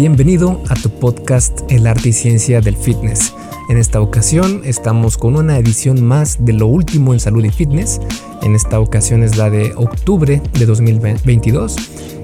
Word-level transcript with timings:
Bienvenido 0.00 0.62
a 0.70 0.76
tu 0.76 0.88
podcast 0.88 1.60
El 1.70 1.86
arte 1.86 2.08
y 2.08 2.12
ciencia 2.14 2.62
del 2.62 2.74
fitness. 2.74 3.34
En 3.68 3.76
esta 3.76 4.00
ocasión 4.00 4.62
estamos 4.64 5.18
con 5.18 5.36
una 5.36 5.58
edición 5.58 6.02
más 6.02 6.42
de 6.42 6.54
lo 6.54 6.68
último 6.68 7.12
en 7.12 7.20
salud 7.20 7.44
y 7.44 7.50
fitness. 7.50 8.00
En 8.40 8.54
esta 8.54 8.80
ocasión 8.80 9.22
es 9.22 9.36
la 9.36 9.50
de 9.50 9.74
octubre 9.76 10.40
de 10.58 10.64
2022. 10.64 11.76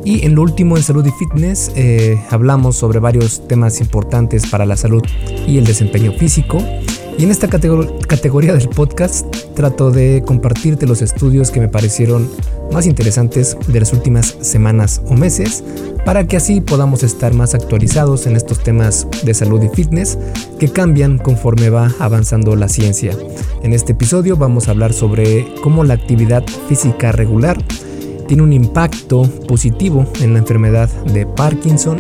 Y 0.07 0.25
en 0.25 0.37
lo 0.37 0.41
último 0.41 0.79
en 0.79 0.85
salud 0.85 1.05
y 1.05 1.11
fitness 1.11 1.71
eh, 1.77 2.19
hablamos 2.31 2.77
sobre 2.77 2.99
varios 2.99 3.47
temas 3.47 3.79
importantes 3.83 4.47
para 4.47 4.65
la 4.65 4.79
salud 4.79 5.03
y 5.47 5.59
el 5.59 5.67
desempeño 5.67 6.13
físico. 6.13 6.57
Y 7.19 7.25
en 7.25 7.31
esta 7.31 7.49
categoría 7.49 8.53
del 8.53 8.69
podcast 8.69 9.27
trato 9.55 9.91
de 9.91 10.23
compartirte 10.27 10.87
los 10.87 11.01
estudios 11.01 11.51
que 11.51 11.61
me 11.61 11.69
parecieron 11.69 12.29
más 12.73 12.87
interesantes 12.87 13.57
de 13.69 13.81
las 13.81 13.95
últimas 13.95 14.37
semanas 14.43 15.01
o 15.07 15.15
meses 15.15 15.65
para 16.05 16.27
que 16.27 16.37
así 16.37 16.61
podamos 16.61 17.03
estar 17.03 17.33
más 17.33 17.55
actualizados 17.55 18.27
en 18.27 18.37
estos 18.37 18.63
temas 18.63 19.09
de 19.25 19.33
salud 19.33 19.63
y 19.63 19.69
fitness 19.69 20.19
que 20.59 20.69
cambian 20.69 21.17
conforme 21.17 21.71
va 21.71 21.91
avanzando 21.99 22.55
la 22.55 22.69
ciencia. 22.69 23.17
En 23.63 23.73
este 23.73 23.93
episodio 23.93 24.37
vamos 24.37 24.69
a 24.69 24.73
hablar 24.73 24.93
sobre 24.93 25.47
cómo 25.63 25.85
la 25.85 25.95
actividad 25.95 26.45
física 26.69 27.13
regular 27.13 27.57
tiene 28.29 28.43
un 28.43 28.53
impacto 28.53 29.23
positivo 29.49 30.07
en 30.21 30.35
la 30.35 30.41
enfermedad 30.41 30.91
de 31.07 31.27
Parkinson, 31.27 31.99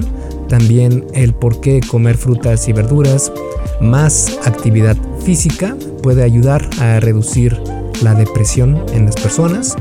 también 0.48 1.06
el 1.14 1.33
por 1.34 1.60
qué 1.60 1.80
comer 1.80 2.16
frutas 2.16 2.69
y 2.69 2.72
verduras, 2.72 3.33
más 3.80 4.38
actividad 4.44 4.96
física 5.25 5.77
puede 6.02 6.23
ayudar 6.23 6.69
a 6.80 7.01
reducir 7.01 7.59
la 8.02 8.15
depresión 8.15 8.84
en 8.93 9.06
las 9.06 9.16
personas. 9.16 9.77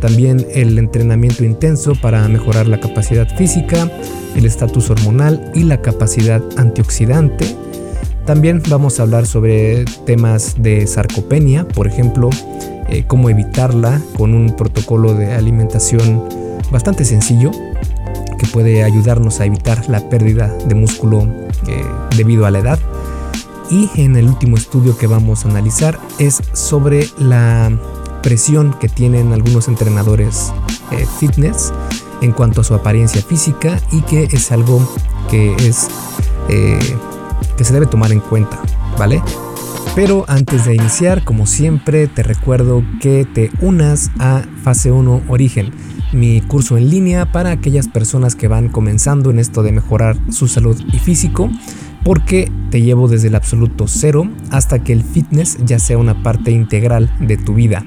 También 0.00 0.46
el 0.52 0.78
entrenamiento 0.78 1.44
intenso 1.44 1.94
para 2.00 2.28
mejorar 2.28 2.66
la 2.66 2.80
capacidad 2.80 3.26
física, 3.36 3.90
el 4.36 4.44
estatus 4.44 4.90
hormonal 4.90 5.50
y 5.54 5.64
la 5.64 5.80
capacidad 5.80 6.42
antioxidante. 6.56 7.46
También 8.26 8.62
vamos 8.68 8.98
a 8.98 9.02
hablar 9.02 9.26
sobre 9.26 9.84
temas 10.06 10.56
de 10.58 10.86
sarcopenia, 10.86 11.66
por 11.68 11.86
ejemplo, 11.86 12.30
eh, 12.88 13.04
cómo 13.06 13.30
evitarla 13.30 14.00
con 14.16 14.34
un 14.34 14.56
protocolo 14.56 15.14
de 15.14 15.32
alimentación 15.32 16.22
bastante 16.70 17.04
sencillo 17.04 17.50
que 18.38 18.46
puede 18.46 18.82
ayudarnos 18.82 19.40
a 19.40 19.46
evitar 19.46 19.88
la 19.88 20.08
pérdida 20.08 20.52
de 20.66 20.74
músculo 20.74 21.22
eh, 21.68 21.84
debido 22.16 22.46
a 22.46 22.50
la 22.50 22.58
edad. 22.58 22.78
Y 23.70 23.90
en 23.96 24.16
el 24.16 24.26
último 24.26 24.56
estudio 24.56 24.96
que 24.96 25.06
vamos 25.06 25.44
a 25.44 25.48
analizar 25.48 25.98
es 26.18 26.42
sobre 26.52 27.08
la 27.18 27.72
presión 28.22 28.74
que 28.80 28.88
tienen 28.88 29.32
algunos 29.32 29.68
entrenadores 29.68 30.52
eh, 30.90 31.06
fitness 31.18 31.72
en 32.20 32.32
cuanto 32.32 32.60
a 32.62 32.64
su 32.64 32.74
apariencia 32.74 33.22
física 33.22 33.80
y 33.92 34.00
que 34.02 34.24
es 34.24 34.50
algo 34.52 34.80
que 35.30 35.54
es 35.56 35.88
eh, 36.48 36.78
que 37.56 37.64
se 37.64 37.72
debe 37.72 37.86
tomar 37.86 38.12
en 38.12 38.20
cuenta, 38.20 38.60
¿vale? 38.98 39.22
Pero 39.94 40.24
antes 40.26 40.64
de 40.64 40.74
iniciar, 40.74 41.24
como 41.24 41.46
siempre, 41.46 42.08
te 42.08 42.22
recuerdo 42.22 42.82
que 43.00 43.24
te 43.24 43.50
unas 43.60 44.10
a 44.18 44.42
Fase 44.62 44.90
1 44.90 45.22
Origen, 45.28 45.72
mi 46.12 46.40
curso 46.40 46.76
en 46.76 46.90
línea 46.90 47.30
para 47.30 47.50
aquellas 47.50 47.88
personas 47.88 48.34
que 48.34 48.48
van 48.48 48.68
comenzando 48.68 49.30
en 49.30 49.38
esto 49.38 49.62
de 49.62 49.72
mejorar 49.72 50.16
su 50.30 50.48
salud 50.48 50.80
y 50.92 50.98
físico 50.98 51.50
porque 52.04 52.50
te 52.70 52.82
llevo 52.82 53.08
desde 53.08 53.28
el 53.28 53.34
absoluto 53.34 53.86
cero 53.88 54.28
hasta 54.50 54.84
que 54.84 54.92
el 54.92 55.02
fitness 55.02 55.58
ya 55.64 55.78
sea 55.78 55.98
una 55.98 56.22
parte 56.22 56.50
integral 56.50 57.10
de 57.18 57.36
tu 57.36 57.54
vida. 57.54 57.84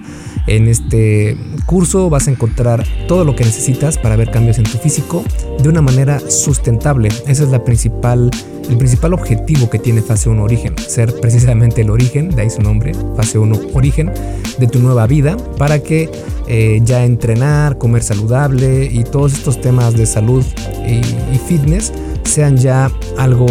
En 0.47 0.67
este 0.67 1.37
curso 1.65 2.09
vas 2.09 2.27
a 2.27 2.31
encontrar 2.31 2.85
todo 3.07 3.25
lo 3.25 3.35
que 3.35 3.43
necesitas 3.43 3.97
para 3.97 4.15
ver 4.15 4.31
cambios 4.31 4.57
en 4.57 4.63
tu 4.63 4.77
físico 4.77 5.23
de 5.61 5.69
una 5.69 5.81
manera 5.81 6.19
sustentable. 6.19 7.09
Ese 7.27 7.43
es 7.43 7.49
la 7.49 7.63
principal, 7.63 8.31
el 8.69 8.77
principal 8.77 9.13
objetivo 9.13 9.69
que 9.69 9.77
tiene 9.77 10.01
Fase 10.01 10.29
1 10.29 10.41
Origen, 10.41 10.75
ser 10.77 11.13
precisamente 11.19 11.81
el 11.81 11.89
origen, 11.89 12.29
de 12.29 12.43
ahí 12.43 12.49
su 12.49 12.61
nombre, 12.61 12.93
Fase 13.17 13.37
1 13.37 13.59
Origen, 13.73 14.11
de 14.57 14.67
tu 14.67 14.79
nueva 14.79 15.05
vida 15.05 15.35
para 15.57 15.83
que 15.83 16.09
eh, 16.47 16.79
ya 16.85 17.03
entrenar, 17.03 17.77
comer 17.77 18.01
saludable 18.01 18.85
y 18.89 19.03
todos 19.03 19.33
estos 19.33 19.59
temas 19.59 19.95
de 19.95 20.05
salud 20.05 20.45
y 20.87 21.37
fitness 21.49 21.91
sean 22.23 22.55
ya 22.55 22.89
algo 23.17 23.47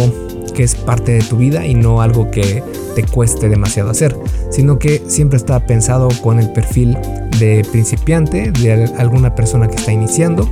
que 0.57 0.63
es 0.63 0.73
parte 0.73 1.11
de 1.11 1.21
tu 1.21 1.37
vida 1.37 1.67
y 1.67 1.75
no 1.75 2.01
algo 2.01 2.31
que 2.31 2.63
te 2.95 3.03
cueste 3.03 3.47
demasiado 3.47 3.91
hacer, 3.91 4.17
sino 4.49 4.79
que 4.79 5.03
siempre 5.07 5.37
está 5.37 5.59
pensado 5.67 6.09
con 6.23 6.39
el 6.39 6.51
perfil 6.51 6.97
de 7.37 7.63
principiante, 7.71 8.51
de 8.51 8.91
alguna 8.97 9.35
persona 9.35 9.67
que 9.67 9.75
está 9.75 9.91
iniciando 9.91 10.49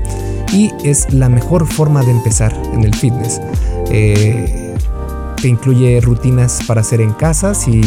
y 0.53 0.69
es 0.83 1.11
la 1.11 1.27
mejor 1.27 1.65
forma 1.65 2.03
de 2.03 2.11
empezar 2.11 2.53
en 2.71 2.83
el 2.83 2.93
fitness. 2.93 3.41
Eh, 3.89 4.75
te 5.41 5.47
incluye 5.47 5.99
rutinas 6.01 6.59
para 6.67 6.81
hacer 6.81 7.01
en 7.01 7.13
casa 7.13 7.55
si 7.55 7.81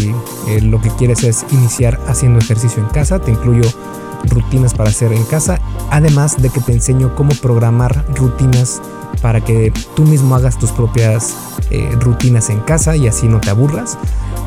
eh, 0.49 0.61
lo 0.61 0.81
que 0.81 0.91
quieres 0.91 1.23
es 1.23 1.47
iniciar 1.53 2.01
haciendo 2.09 2.41
ejercicio 2.41 2.83
en 2.83 2.89
casa, 2.89 3.21
te 3.21 3.31
incluyo 3.31 3.63
rutinas 4.29 4.75
para 4.75 4.91
hacer 4.91 5.13
en 5.13 5.23
casa, 5.27 5.61
además 5.93 6.43
de 6.43 6.51
que 6.51 6.61
te 6.61 6.73
enseño 6.73 7.15
cómo 7.15 7.33
programar 7.41 8.05
rutinas 8.17 8.83
para 9.23 9.41
que 9.45 9.73
tú 9.95 10.03
mismo 10.03 10.35
hagas 10.35 10.59
tus 10.59 10.71
propias 10.71 11.37
eh, 11.71 11.91
rutinas 12.01 12.51
en 12.51 12.61
casa 12.61 12.97
y 12.97 13.09
así 13.09 13.29
no 13.29 13.41
te 13.41 13.51
aburras. 13.51 13.99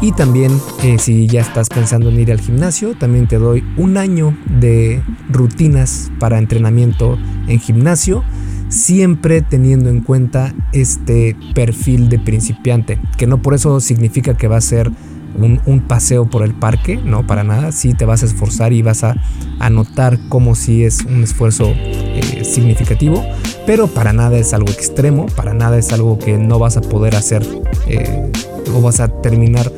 Y 0.01 0.13
también 0.13 0.51
eh, 0.83 0.97
si 0.99 1.27
ya 1.27 1.41
estás 1.41 1.69
pensando 1.69 2.09
en 2.09 2.19
ir 2.19 2.31
al 2.31 2.39
gimnasio, 2.39 2.95
también 2.95 3.27
te 3.27 3.37
doy 3.37 3.63
un 3.77 3.97
año 3.97 4.35
de 4.59 5.03
rutinas 5.29 6.11
para 6.19 6.39
entrenamiento 6.39 7.19
en 7.47 7.59
gimnasio, 7.59 8.23
siempre 8.69 9.41
teniendo 9.41 9.89
en 9.89 10.01
cuenta 10.01 10.55
este 10.73 11.35
perfil 11.53 12.09
de 12.09 12.17
principiante, 12.17 12.99
que 13.17 13.27
no 13.27 13.41
por 13.41 13.53
eso 13.53 13.79
significa 13.79 14.35
que 14.35 14.47
va 14.47 14.57
a 14.57 14.61
ser 14.61 14.91
un, 15.35 15.81
paseo 15.87 16.25
por 16.25 16.43
el 16.43 16.53
parque, 16.53 16.97
no, 16.97 17.25
para 17.25 17.43
nada, 17.43 17.71
sí 17.71 17.93
te 17.93 18.05
vas 18.05 18.23
a 18.23 18.25
esforzar 18.25 18.73
y 18.73 18.81
vas 18.81 19.03
a, 19.03 19.15
notar 19.69 20.17
como 20.29 20.55
si 20.55 20.83
es 20.83 21.05
un 21.05 21.23
esfuerzo 21.23 21.71
eh, 21.75 22.43
significativo, 22.43 23.23
pero 23.71 23.87
para 23.87 24.11
nada 24.11 24.37
es 24.37 24.53
algo 24.53 24.69
extremo, 24.69 25.27
para 25.27 25.53
nada 25.53 25.77
es 25.77 25.93
algo 25.93 26.19
que 26.19 26.37
no 26.37 26.59
vas 26.59 26.75
a 26.75 26.81
poder 26.81 27.15
hacer 27.15 27.41
eh, 27.87 28.29
o 28.75 28.81
vas 28.81 28.99
a 28.99 29.07
terminar 29.07 29.71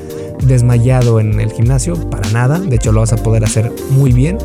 desmayado 0.44 1.20
en 1.20 1.40
el 1.40 1.52
gimnasio, 1.52 1.94
para 2.10 2.28
nada, 2.32 2.58
de 2.58 2.76
hecho 2.76 2.92
lo 2.92 3.02
vas 3.02 3.14
a 3.14 3.18
poder 3.18 3.44
hacer 3.44 3.72
muy 3.92 4.12
bien, 4.12 4.40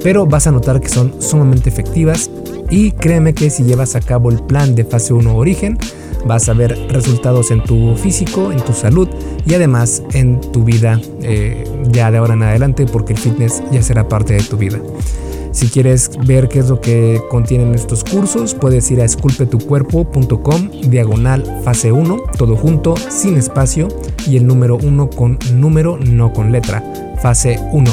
pero 0.00 0.26
vas 0.26 0.46
a 0.46 0.52
notar 0.52 0.80
que 0.80 0.88
son 0.88 1.12
sumamente 1.20 1.68
efectivas 1.68 2.30
y 2.70 2.92
créeme 2.92 3.34
que 3.34 3.50
si 3.50 3.64
llevas 3.64 3.96
a 3.96 4.00
cabo 4.00 4.30
el 4.30 4.38
plan 4.38 4.76
de 4.76 4.84
fase 4.84 5.12
1 5.12 5.36
origen, 5.36 5.76
vas 6.24 6.48
a 6.48 6.52
ver 6.52 6.78
resultados 6.88 7.50
en 7.50 7.64
tu 7.64 7.96
físico, 7.96 8.52
en 8.52 8.60
tu 8.60 8.74
salud 8.74 9.08
y 9.44 9.54
además 9.54 10.04
en 10.12 10.40
tu 10.40 10.62
vida 10.62 11.00
eh, 11.20 11.64
ya 11.90 12.12
de 12.12 12.18
ahora 12.18 12.34
en 12.34 12.44
adelante 12.44 12.86
porque 12.86 13.14
el 13.14 13.18
fitness 13.18 13.60
ya 13.72 13.82
será 13.82 14.08
parte 14.08 14.34
de 14.34 14.44
tu 14.44 14.56
vida. 14.56 14.78
Si 15.54 15.68
quieres 15.68 16.10
ver 16.26 16.48
qué 16.48 16.58
es 16.58 16.68
lo 16.68 16.80
que 16.80 17.22
contienen 17.30 17.76
estos 17.76 18.02
cursos, 18.02 18.54
puedes 18.54 18.90
ir 18.90 19.00
a 19.00 19.04
esculpetucuerpo.com 19.04 20.70
diagonal 20.88 21.60
fase 21.64 21.92
1, 21.92 22.16
todo 22.36 22.56
junto, 22.56 22.96
sin 22.96 23.36
espacio 23.36 23.86
y 24.26 24.36
el 24.36 24.48
número 24.48 24.76
1 24.76 25.10
con 25.10 25.38
número, 25.54 25.96
no 25.96 26.32
con 26.32 26.50
letra, 26.50 26.82
fase 27.22 27.60
1. 27.72 27.88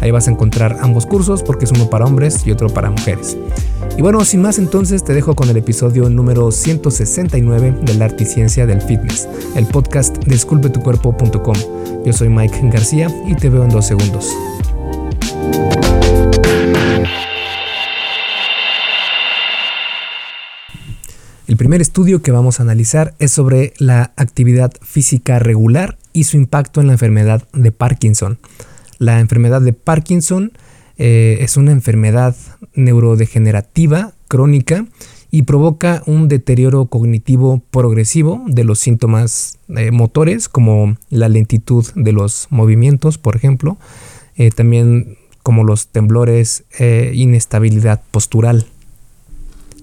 Ahí 0.00 0.10
vas 0.10 0.26
a 0.26 0.32
encontrar 0.32 0.78
ambos 0.80 1.06
cursos 1.06 1.44
porque 1.44 1.66
es 1.66 1.70
uno 1.70 1.88
para 1.88 2.04
hombres 2.04 2.44
y 2.44 2.50
otro 2.50 2.68
para 2.68 2.90
mujeres. 2.90 3.36
Y 3.96 4.02
bueno, 4.02 4.24
sin 4.24 4.42
más 4.42 4.58
entonces 4.58 5.04
te 5.04 5.14
dejo 5.14 5.36
con 5.36 5.48
el 5.48 5.56
episodio 5.56 6.10
número 6.10 6.50
169 6.50 7.76
de 7.80 7.94
la 7.94 8.06
arte 8.06 8.24
y 8.24 8.26
ciencia 8.26 8.66
del 8.66 8.82
fitness, 8.82 9.28
el 9.54 9.66
podcast 9.66 10.18
de 10.24 10.34
esculpetucuerpo.com. 10.34 11.56
Yo 12.04 12.12
soy 12.12 12.28
Mike 12.28 12.58
García 12.72 13.08
y 13.24 13.36
te 13.36 13.50
veo 13.50 13.62
en 13.62 13.70
dos 13.70 13.86
segundos. 13.86 14.34
El 21.48 21.56
primer 21.56 21.80
estudio 21.80 22.20
que 22.20 22.30
vamos 22.30 22.60
a 22.60 22.62
analizar 22.62 23.14
es 23.18 23.32
sobre 23.32 23.72
la 23.78 24.12
actividad 24.16 24.70
física 24.82 25.38
regular 25.38 25.96
y 26.12 26.24
su 26.24 26.36
impacto 26.36 26.82
en 26.82 26.88
la 26.88 26.92
enfermedad 26.92 27.48
de 27.54 27.72
Parkinson. 27.72 28.38
La 28.98 29.18
enfermedad 29.18 29.62
de 29.62 29.72
Parkinson 29.72 30.52
eh, 30.98 31.38
es 31.40 31.56
una 31.56 31.72
enfermedad 31.72 32.36
neurodegenerativa 32.74 34.12
crónica 34.28 34.84
y 35.30 35.44
provoca 35.44 36.02
un 36.04 36.28
deterioro 36.28 36.84
cognitivo 36.84 37.62
progresivo 37.70 38.42
de 38.46 38.64
los 38.64 38.78
síntomas 38.78 39.58
eh, 39.68 39.90
motores 39.90 40.50
como 40.50 40.98
la 41.08 41.30
lentitud 41.30 41.86
de 41.94 42.12
los 42.12 42.46
movimientos, 42.50 43.16
por 43.16 43.36
ejemplo, 43.36 43.78
eh, 44.36 44.50
también 44.50 45.16
como 45.42 45.64
los 45.64 45.88
temblores 45.88 46.64
e 46.78 47.12
inestabilidad 47.14 48.02
postural. 48.10 48.66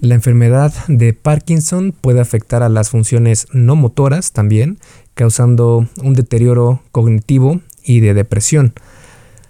La 0.00 0.14
enfermedad 0.14 0.74
de 0.88 1.14
Parkinson 1.14 1.94
puede 1.98 2.20
afectar 2.20 2.62
a 2.62 2.68
las 2.68 2.90
funciones 2.90 3.46
no 3.52 3.76
motoras 3.76 4.32
también, 4.32 4.78
causando 5.14 5.86
un 6.02 6.12
deterioro 6.12 6.82
cognitivo 6.92 7.60
y 7.82 8.00
de 8.00 8.12
depresión. 8.12 8.74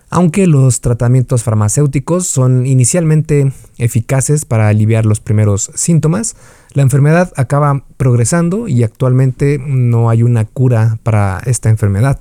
Aunque 0.09 0.47
los 0.47 0.81
tratamientos 0.81 1.43
farmacéuticos 1.43 2.29
son 2.29 2.65
inicialmente 2.65 3.53
eficaces 3.77 4.45
para 4.45 4.69
aliviar 4.69 5.05
los 5.05 5.19
primeros 5.19 5.73
síntomas, 5.75 6.37
la 6.75 6.83
enfermedad 6.83 7.33
acaba 7.37 7.85
progresando 7.97 8.69
y 8.69 8.85
actualmente 8.85 9.59
no 9.59 10.11
hay 10.11 10.23
una 10.23 10.45
cura 10.45 10.99
para 11.03 11.43
esta 11.45 11.71
enfermedad. 11.71 12.21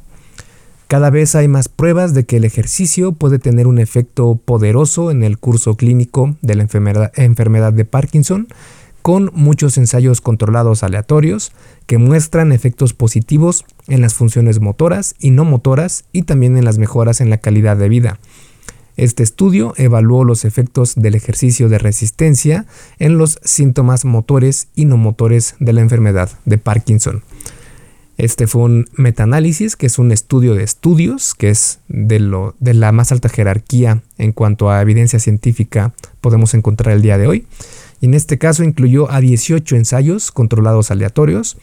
Cada 0.96 1.10
vez 1.10 1.36
hay 1.36 1.50
más 1.50 1.68
pruebas 1.68 2.14
de 2.14 2.24
que 2.24 2.38
el 2.38 2.46
ejercicio 2.46 3.12
puede 3.12 3.38
tener 3.38 3.68
un 3.68 3.80
efecto 3.80 4.40
poderoso 4.46 5.12
en 5.12 5.24
el 5.24 5.38
curso 5.38 5.76
clínico 5.76 6.38
de 6.42 6.56
la 6.56 6.64
enfermedad, 6.64 7.74
de 7.74 7.84
Parkinson, 7.84 8.48
con 9.02 9.30
muchos 9.34 9.78
ensayos 9.78 10.22
controlados 10.22 10.84
aleatorios 10.84 11.52
que 11.86 11.98
muestran 11.98 12.54
efectos 12.54 12.94
positivos 12.94 13.66
en 13.90 14.00
las 14.00 14.14
funciones 14.14 14.62
motoras 14.62 15.16
y 15.20 15.32
no 15.32 15.44
motoras 15.44 16.06
y 16.14 16.22
también 16.22 16.56
en 16.56 16.64
las 16.64 16.78
mejoras 16.78 17.20
en 17.20 17.30
la 17.30 17.40
calidad 17.40 17.76
de 17.76 17.90
vida. 17.90 18.18
Este 18.96 19.22
estudio 19.22 19.74
evaluó 19.76 20.24
los 20.24 20.46
efectos 20.46 20.96
del 20.96 21.16
ejercicio 21.16 21.68
de 21.68 21.78
resistencia 21.78 22.68
en 23.00 23.18
los 23.18 23.40
síntomas 23.44 24.06
motores 24.06 24.70
y 24.76 24.86
no 24.86 24.96
motores 24.96 25.56
de 25.60 25.74
la 25.74 25.82
enfermedad 25.82 26.30
de 26.46 26.58
Parkinson. 26.58 27.22
Este 28.18 28.48
fue 28.48 28.64
un 28.64 28.86
metaanálisis, 28.96 29.76
que 29.76 29.88
es 29.88 30.00
un 30.00 30.12
estudio 30.12 30.56
de 30.56 30.64
estudios, 30.64 31.36
que 31.36 31.50
es 31.50 31.80
de, 31.90 32.20
lo, 32.20 32.56
de 32.60 32.74
la 32.74 32.92
más 32.92 33.12
alta 33.12 33.28
jerarquía 33.28 34.04
en 34.18 34.32
cuanto 34.32 34.70
a 34.70 34.82
evidencia 34.82 35.20
científica 35.20 35.94
podemos 36.22 36.54
encontrar 36.54 36.96
el 36.96 37.02
día 37.02 37.18
de 37.18 37.28
hoy. 37.28 37.48
Y 38.00 38.06
en 38.06 38.14
este 38.14 38.38
caso 38.38 38.64
incluyó 38.64 39.12
a 39.12 39.20
18 39.20 39.76
ensayos 39.76 40.32
controlados 40.32 40.92
aleatorios, 40.92 41.58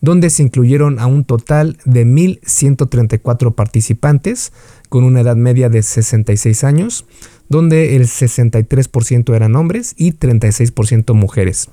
donde 0.00 0.30
se 0.30 0.42
incluyeron 0.42 0.98
a 1.00 1.06
un 1.06 1.24
total 1.24 1.78
de 1.84 2.06
1.134 2.06 3.54
participantes 3.54 4.52
con 4.88 5.04
una 5.04 5.22
edad 5.22 5.36
media 5.36 5.68
de 5.68 5.82
66 5.82 6.64
años, 6.64 7.06
donde 7.48 7.96
el 7.96 8.02
63% 8.02 9.34
eran 9.34 9.56
hombres 9.56 9.94
y 9.96 10.12
36% 10.12 11.14
mujeres. 11.14 11.70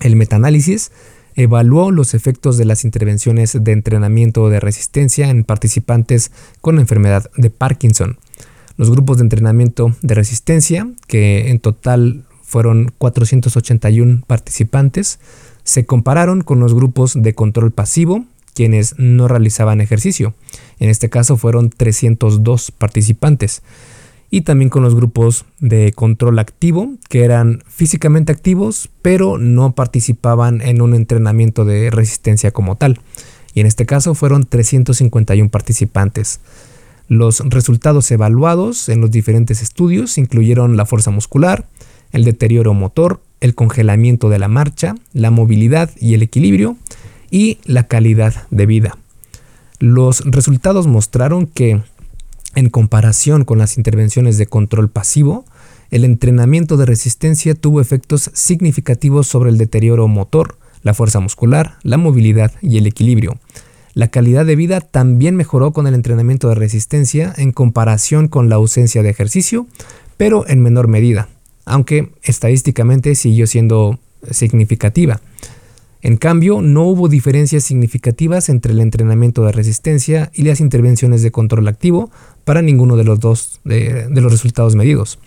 El 0.00 0.14
metaanálisis 0.14 0.92
evaluó 1.38 1.92
los 1.92 2.14
efectos 2.14 2.58
de 2.58 2.64
las 2.64 2.84
intervenciones 2.84 3.56
de 3.60 3.70
entrenamiento 3.70 4.50
de 4.50 4.58
resistencia 4.58 5.30
en 5.30 5.44
participantes 5.44 6.32
con 6.60 6.80
enfermedad 6.80 7.30
de 7.36 7.48
Parkinson. 7.48 8.18
Los 8.76 8.90
grupos 8.90 9.18
de 9.18 9.22
entrenamiento 9.22 9.94
de 10.02 10.16
resistencia, 10.16 10.88
que 11.06 11.50
en 11.50 11.60
total 11.60 12.24
fueron 12.42 12.92
481 12.98 14.24
participantes, 14.26 15.20
se 15.62 15.86
compararon 15.86 16.40
con 16.40 16.58
los 16.58 16.74
grupos 16.74 17.14
de 17.14 17.34
control 17.34 17.70
pasivo, 17.70 18.24
quienes 18.52 18.98
no 18.98 19.28
realizaban 19.28 19.80
ejercicio. 19.80 20.34
En 20.80 20.88
este 20.88 21.08
caso 21.08 21.36
fueron 21.36 21.70
302 21.70 22.72
participantes 22.72 23.62
y 24.30 24.42
también 24.42 24.68
con 24.68 24.82
los 24.82 24.94
grupos 24.94 25.44
de 25.58 25.92
control 25.92 26.38
activo, 26.38 26.90
que 27.08 27.24
eran 27.24 27.62
físicamente 27.66 28.32
activos, 28.32 28.90
pero 29.02 29.38
no 29.38 29.74
participaban 29.74 30.60
en 30.60 30.82
un 30.82 30.94
entrenamiento 30.94 31.64
de 31.64 31.90
resistencia 31.90 32.50
como 32.50 32.76
tal. 32.76 33.00
Y 33.54 33.60
en 33.60 33.66
este 33.66 33.86
caso 33.86 34.14
fueron 34.14 34.44
351 34.44 35.50
participantes. 35.50 36.40
Los 37.08 37.40
resultados 37.40 38.10
evaluados 38.10 38.88
en 38.90 39.00
los 39.00 39.10
diferentes 39.10 39.62
estudios 39.62 40.18
incluyeron 40.18 40.76
la 40.76 40.84
fuerza 40.84 41.10
muscular, 41.10 41.64
el 42.12 42.24
deterioro 42.24 42.74
motor, 42.74 43.20
el 43.40 43.54
congelamiento 43.54 44.28
de 44.28 44.38
la 44.38 44.48
marcha, 44.48 44.94
la 45.14 45.30
movilidad 45.30 45.90
y 45.98 46.14
el 46.14 46.22
equilibrio, 46.22 46.76
y 47.30 47.58
la 47.64 47.86
calidad 47.86 48.46
de 48.50 48.66
vida. 48.66 48.96
Los 49.78 50.22
resultados 50.24 50.86
mostraron 50.86 51.46
que 51.46 51.82
en 52.58 52.70
comparación 52.70 53.44
con 53.44 53.58
las 53.58 53.76
intervenciones 53.76 54.36
de 54.36 54.46
control 54.46 54.90
pasivo, 54.90 55.44
el 55.92 56.04
entrenamiento 56.04 56.76
de 56.76 56.86
resistencia 56.86 57.54
tuvo 57.54 57.80
efectos 57.80 58.32
significativos 58.34 59.28
sobre 59.28 59.50
el 59.50 59.58
deterioro 59.58 60.08
motor, 60.08 60.58
la 60.82 60.92
fuerza 60.92 61.20
muscular, 61.20 61.78
la 61.82 61.98
movilidad 61.98 62.50
y 62.60 62.78
el 62.78 62.88
equilibrio. 62.88 63.38
La 63.94 64.08
calidad 64.08 64.44
de 64.44 64.56
vida 64.56 64.80
también 64.80 65.36
mejoró 65.36 65.72
con 65.72 65.86
el 65.86 65.94
entrenamiento 65.94 66.48
de 66.48 66.56
resistencia 66.56 67.32
en 67.36 67.52
comparación 67.52 68.26
con 68.26 68.48
la 68.48 68.56
ausencia 68.56 69.04
de 69.04 69.10
ejercicio, 69.10 69.68
pero 70.16 70.44
en 70.48 70.60
menor 70.60 70.88
medida, 70.88 71.28
aunque 71.64 72.10
estadísticamente 72.24 73.14
siguió 73.14 73.46
siendo 73.46 74.00
significativa. 74.32 75.20
En 76.00 76.16
cambio, 76.16 76.62
no 76.62 76.84
hubo 76.84 77.08
diferencias 77.08 77.64
significativas 77.64 78.48
entre 78.48 78.72
el 78.72 78.80
entrenamiento 78.80 79.44
de 79.44 79.52
resistencia 79.52 80.30
y 80.32 80.42
las 80.42 80.60
intervenciones 80.60 81.22
de 81.22 81.32
control 81.32 81.66
activo 81.66 82.10
para 82.48 82.62
ninguno 82.62 82.96
de 82.96 83.04
los 83.04 83.20
dos 83.20 83.60
de, 83.64 84.08
los 84.08 84.32
resultados 84.32 84.74
medidos. 84.74 85.18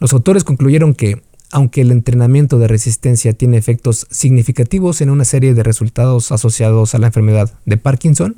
Los 0.00 0.12
autores 0.12 0.42
concluyeron 0.42 0.92
que, 0.92 1.22
aunque 1.52 1.82
el 1.82 1.92
entrenamiento 1.92 2.58
de 2.58 2.66
resistencia 2.66 3.32
tiene 3.32 3.58
efectos 3.58 4.08
significativos 4.10 5.02
en 5.02 5.10
una 5.10 5.24
serie 5.24 5.54
de 5.54 5.62
resultados 5.62 6.32
asociados 6.32 6.96
a 6.96 6.98
la 6.98 7.06
enfermedad 7.06 7.54
de 7.64 7.76
Parkinson, 7.76 8.34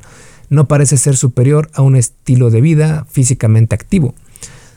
no 0.51 0.69
parece 0.69 0.99
ser 0.99 1.17
superior 1.17 1.71
a 1.73 1.81
un 1.81 1.97
estilo 1.97 2.51
de 2.51 2.61
vida 2.61 3.07
físicamente 3.11 3.75
activo. 3.75 4.15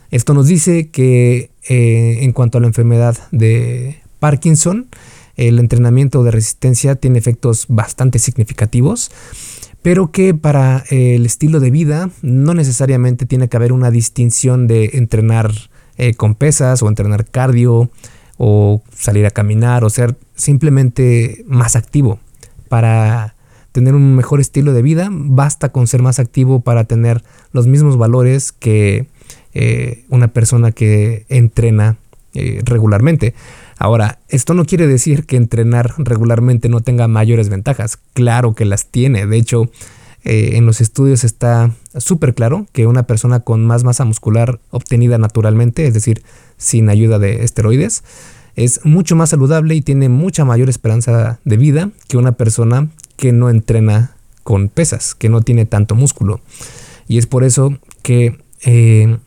Esto 0.09 0.33
nos 0.33 0.47
dice 0.47 0.87
que 0.87 1.49
eh, 1.67 2.19
en 2.21 2.31
cuanto 2.31 2.59
a 2.59 2.61
la 2.61 2.67
enfermedad 2.67 3.17
de 3.33 3.99
Parkinson, 4.19 4.87
el 5.35 5.59
entrenamiento 5.59 6.23
de 6.23 6.31
resistencia 6.31 6.95
tiene 6.95 7.19
efectos 7.19 7.65
bastante 7.67 8.19
significativos, 8.19 9.11
pero 9.81 10.11
que 10.11 10.33
para 10.33 10.83
el 10.89 11.25
estilo 11.25 11.59
de 11.59 11.71
vida 11.71 12.09
no 12.21 12.53
necesariamente 12.53 13.25
tiene 13.25 13.47
que 13.47 13.57
haber 13.57 13.71
una 13.71 13.91
distinción 13.91 14.67
de 14.67 14.91
entrenar 14.93 15.51
eh, 15.97 16.13
con 16.13 16.35
pesas 16.35 16.83
o 16.83 16.87
entrenar 16.87 17.25
cardio 17.25 17.89
o 18.37 18.81
salir 18.93 19.25
a 19.25 19.31
caminar 19.31 19.83
o 19.83 19.89
ser 19.89 20.15
simplemente 20.35 21.43
más 21.47 21.75
activo. 21.75 22.19
Para 22.69 23.35
tener 23.71 23.95
un 23.95 24.15
mejor 24.15 24.39
estilo 24.39 24.73
de 24.73 24.81
vida 24.81 25.09
basta 25.11 25.69
con 25.69 25.87
ser 25.87 26.01
más 26.01 26.19
activo 26.19 26.59
para 26.59 26.83
tener 26.83 27.23
los 27.51 27.67
mismos 27.67 27.97
valores 27.97 28.51
que 28.51 29.07
eh, 29.53 30.05
una 30.09 30.27
persona 30.27 30.71
que 30.71 31.25
entrena 31.29 31.97
eh, 32.33 32.61
regularmente. 32.63 33.33
Ahora, 33.79 34.19
esto 34.27 34.53
no 34.53 34.65
quiere 34.65 34.87
decir 34.87 35.25
que 35.25 35.35
entrenar 35.35 35.93
regularmente 35.97 36.69
no 36.69 36.81
tenga 36.81 37.07
mayores 37.07 37.49
ventajas. 37.49 37.99
Claro 38.13 38.55
que 38.55 38.65
las 38.65 38.87
tiene. 38.87 39.27
De 39.27 39.37
hecho, 39.37 39.69
eh, 40.23 40.57
en 40.57 40.65
los 40.65 40.81
estudios 40.81 41.23
está 41.23 41.71
súper 41.95 42.33
claro 42.33 42.65
que 42.73 42.87
una 42.87 43.03
persona 43.03 43.41
con 43.41 43.65
más 43.65 43.83
masa 43.83 44.03
muscular 44.03 44.59
obtenida 44.71 45.17
naturalmente, 45.17 45.87
es 45.87 45.93
decir, 45.93 46.23
sin 46.57 46.89
ayuda 46.89 47.19
de 47.19 47.43
esteroides, 47.43 48.03
es 48.55 48.83
mucho 48.83 49.15
más 49.15 49.29
saludable 49.29 49.75
y 49.75 49.81
tiene 49.81 50.09
mucha 50.09 50.43
mayor 50.43 50.67
esperanza 50.67 51.39
de 51.45 51.57
vida 51.57 51.91
que 52.07 52.17
una 52.17 52.31
persona 52.33 52.89
que 53.15 53.31
no 53.31 53.49
entrena 53.49 54.15
con 54.43 54.69
pesas, 54.69 55.13
que 55.13 55.29
no 55.29 55.41
tiene 55.41 55.65
tanto 55.65 55.93
músculo. 55.93 56.41
Y 57.07 57.19
es 57.19 57.27
por 57.27 57.43
eso 57.43 57.77
que 58.01 58.37
eh, 58.65 59.17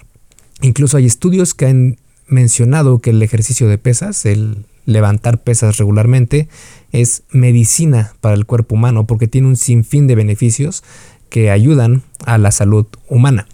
incluso 0.61 0.97
hay 0.97 1.07
estudios 1.07 1.55
que 1.55 1.67
han 1.67 1.97
mencionado 2.31 3.01
que 3.01 3.11
el 3.11 3.23
ejercicio 3.23 3.69
de 3.69 3.79
pesas, 3.79 4.25
el 4.25 4.65
levantar 4.87 5.43
pesas 5.43 5.77
regularmente, 5.77 6.49
es 6.93 7.23
medicina 7.31 8.15
para 8.21 8.35
el 8.35 8.47
cuerpo 8.47 8.75
humano 8.75 9.07
porque 9.07 9.29
tiene 9.29 9.49
un 9.49 9.57
sinfín 9.57 10.07
de 10.07 10.15
beneficios 10.15 10.83
que 11.29 11.51
ayudan 11.51 12.03
a 12.25 12.39
la 12.39 12.51
salud 12.51 12.87
humana. 13.09 13.47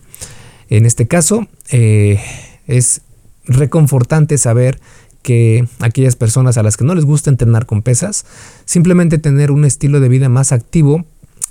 En 0.68 0.86
este 0.86 1.06
caso, 1.06 1.46
eh, 1.70 2.20
es 2.66 3.02
reconfortante 3.44 4.38
saber 4.38 4.80
que 5.22 5.66
aquellas 5.80 6.16
personas 6.16 6.56
a 6.56 6.62
las 6.62 6.76
que 6.76 6.84
no 6.84 6.94
les 6.94 7.04
gusta 7.04 7.30
entrenar 7.30 7.66
con 7.66 7.82
pesas, 7.82 8.24
simplemente 8.64 9.18
tener 9.18 9.50
un 9.50 9.64
estilo 9.64 10.00
de 10.00 10.08
vida 10.08 10.28
más 10.28 10.52
activo 10.52 11.04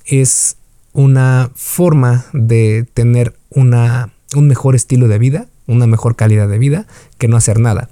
es 0.06 0.58
una 0.94 1.52
forma 1.56 2.26
de 2.32 2.86
tener 2.94 3.38
una, 3.50 4.14
un 4.34 4.48
mejor 4.48 4.76
estilo 4.76 5.08
de 5.08 5.20
vida 5.20 5.48
una 5.68 5.88
mejor 5.88 6.16
calidad 6.16 6.48
de 6.48 6.60
vida 6.60 6.88
que 7.18 7.28
no 7.28 7.38
hacer 7.38 7.60
nada. 7.60 7.90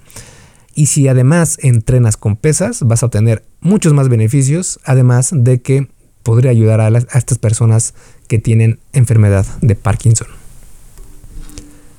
Y 0.76 0.88
si 0.88 1.08
además 1.08 1.58
entrenas 1.62 2.18
con 2.18 2.36
pesas, 2.36 2.82
vas 2.84 3.04
a 3.04 3.08
obtener 3.08 3.46
muchos 3.62 3.94
más 3.94 4.10
beneficios, 4.10 4.80
además 4.86 5.30
de 5.32 5.62
que 5.62 5.88
podría 6.24 6.52
ayudar 6.52 6.82
a, 6.82 6.88
estas 6.88 7.38
personas 7.38 7.94
que 8.28 8.40
tienen 8.40 8.80
enfermedad 8.94 9.46
de 9.62 9.76
Parkinson. 9.76 10.28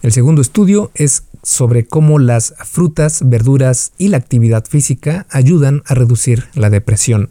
El 0.03 0.13
segundo 0.13 0.43
estudio 0.43 0.91
es 0.95 1.25
sobre 1.43 1.87
cómo 1.87 2.19
las 2.19 2.55
frutas, 2.65 3.23
verduras 3.29 3.93
y 3.97 4.09
la 4.09 4.17
actividad 4.17 4.65
física 4.65 5.27
ayudan 5.31 5.83
a 5.87 5.95
reducir 5.95 6.47
la 6.55 6.71
depresión. 6.71 7.31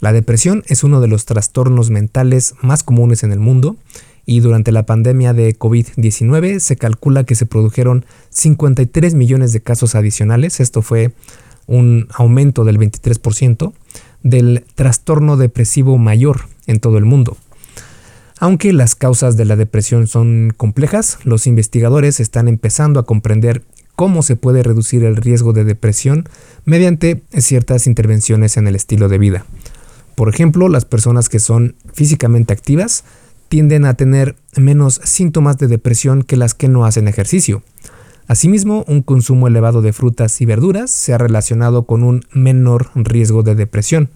La 0.00 0.12
depresión 0.12 0.64
es 0.66 0.82
uno 0.82 1.00
de 1.00 1.08
los 1.08 1.26
trastornos 1.26 1.90
mentales 1.90 2.54
más 2.60 2.82
comunes 2.82 3.22
en 3.22 3.32
el 3.32 3.38
mundo 3.38 3.76
y 4.24 4.40
durante 4.40 4.72
la 4.72 4.86
pandemia 4.86 5.32
de 5.32 5.58
COVID-19 5.58 6.58
se 6.58 6.76
calcula 6.76 7.24
que 7.24 7.34
se 7.34 7.46
produjeron 7.46 8.04
53 8.30 9.14
millones 9.14 9.52
de 9.52 9.60
casos 9.60 9.94
adicionales, 9.94 10.60
esto 10.60 10.82
fue 10.82 11.12
un 11.66 12.08
aumento 12.14 12.64
del 12.64 12.78
23% 12.78 13.72
del 14.22 14.64
trastorno 14.74 15.36
depresivo 15.36 15.98
mayor 15.98 16.42
en 16.66 16.80
todo 16.80 16.98
el 16.98 17.04
mundo. 17.04 17.36
Aunque 18.38 18.72
las 18.72 18.96
causas 18.96 19.36
de 19.36 19.44
la 19.44 19.56
depresión 19.56 20.06
son 20.06 20.52
complejas, 20.56 21.18
los 21.24 21.46
investigadores 21.46 22.18
están 22.18 22.48
empezando 22.48 22.98
a 22.98 23.06
comprender 23.06 23.62
cómo 23.94 24.22
se 24.22 24.36
puede 24.36 24.62
reducir 24.62 25.04
el 25.04 25.16
riesgo 25.16 25.52
de 25.52 25.64
depresión 25.64 26.28
mediante 26.64 27.22
ciertas 27.38 27.86
intervenciones 27.86 28.56
en 28.56 28.66
el 28.66 28.74
estilo 28.74 29.08
de 29.08 29.18
vida. 29.18 29.46
Por 30.14 30.28
ejemplo, 30.28 30.68
las 30.68 30.84
personas 30.84 31.28
que 31.28 31.38
son 31.38 31.76
físicamente 31.92 32.52
activas 32.52 33.04
tienden 33.52 33.84
a 33.84 33.92
tener 33.92 34.36
menos 34.56 34.98
síntomas 35.04 35.58
de 35.58 35.68
depresión 35.68 36.22
que 36.22 36.38
las 36.38 36.54
que 36.54 36.68
no 36.68 36.86
hacen 36.86 37.06
ejercicio. 37.06 37.62
Asimismo, 38.26 38.82
un 38.88 39.02
consumo 39.02 39.46
elevado 39.46 39.82
de 39.82 39.92
frutas 39.92 40.40
y 40.40 40.46
verduras 40.46 40.90
se 40.90 41.12
ha 41.12 41.18
relacionado 41.18 41.82
con 41.82 42.02
un 42.02 42.24
menor 42.32 42.88
riesgo 42.94 43.42
de 43.42 43.54
depresión. 43.54 44.08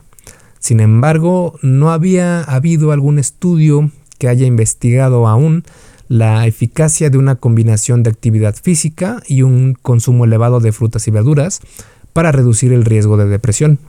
Sin 0.58 0.80
embargo, 0.80 1.58
no 1.60 1.90
había 1.90 2.44
habido 2.44 2.92
algún 2.92 3.18
estudio 3.18 3.90
que 4.18 4.28
haya 4.28 4.46
investigado 4.46 5.28
aún 5.28 5.64
la 6.08 6.46
eficacia 6.46 7.10
de 7.10 7.18
una 7.18 7.34
combinación 7.34 8.02
de 8.02 8.08
actividad 8.08 8.54
física 8.54 9.22
y 9.28 9.42
un 9.42 9.74
consumo 9.74 10.24
elevado 10.24 10.60
de 10.60 10.72
frutas 10.72 11.08
y 11.08 11.10
verduras 11.10 11.60
para 12.14 12.32
reducir 12.32 12.72
el 12.72 12.86
riesgo 12.86 13.18
de 13.18 13.26
depresión. 13.26 13.80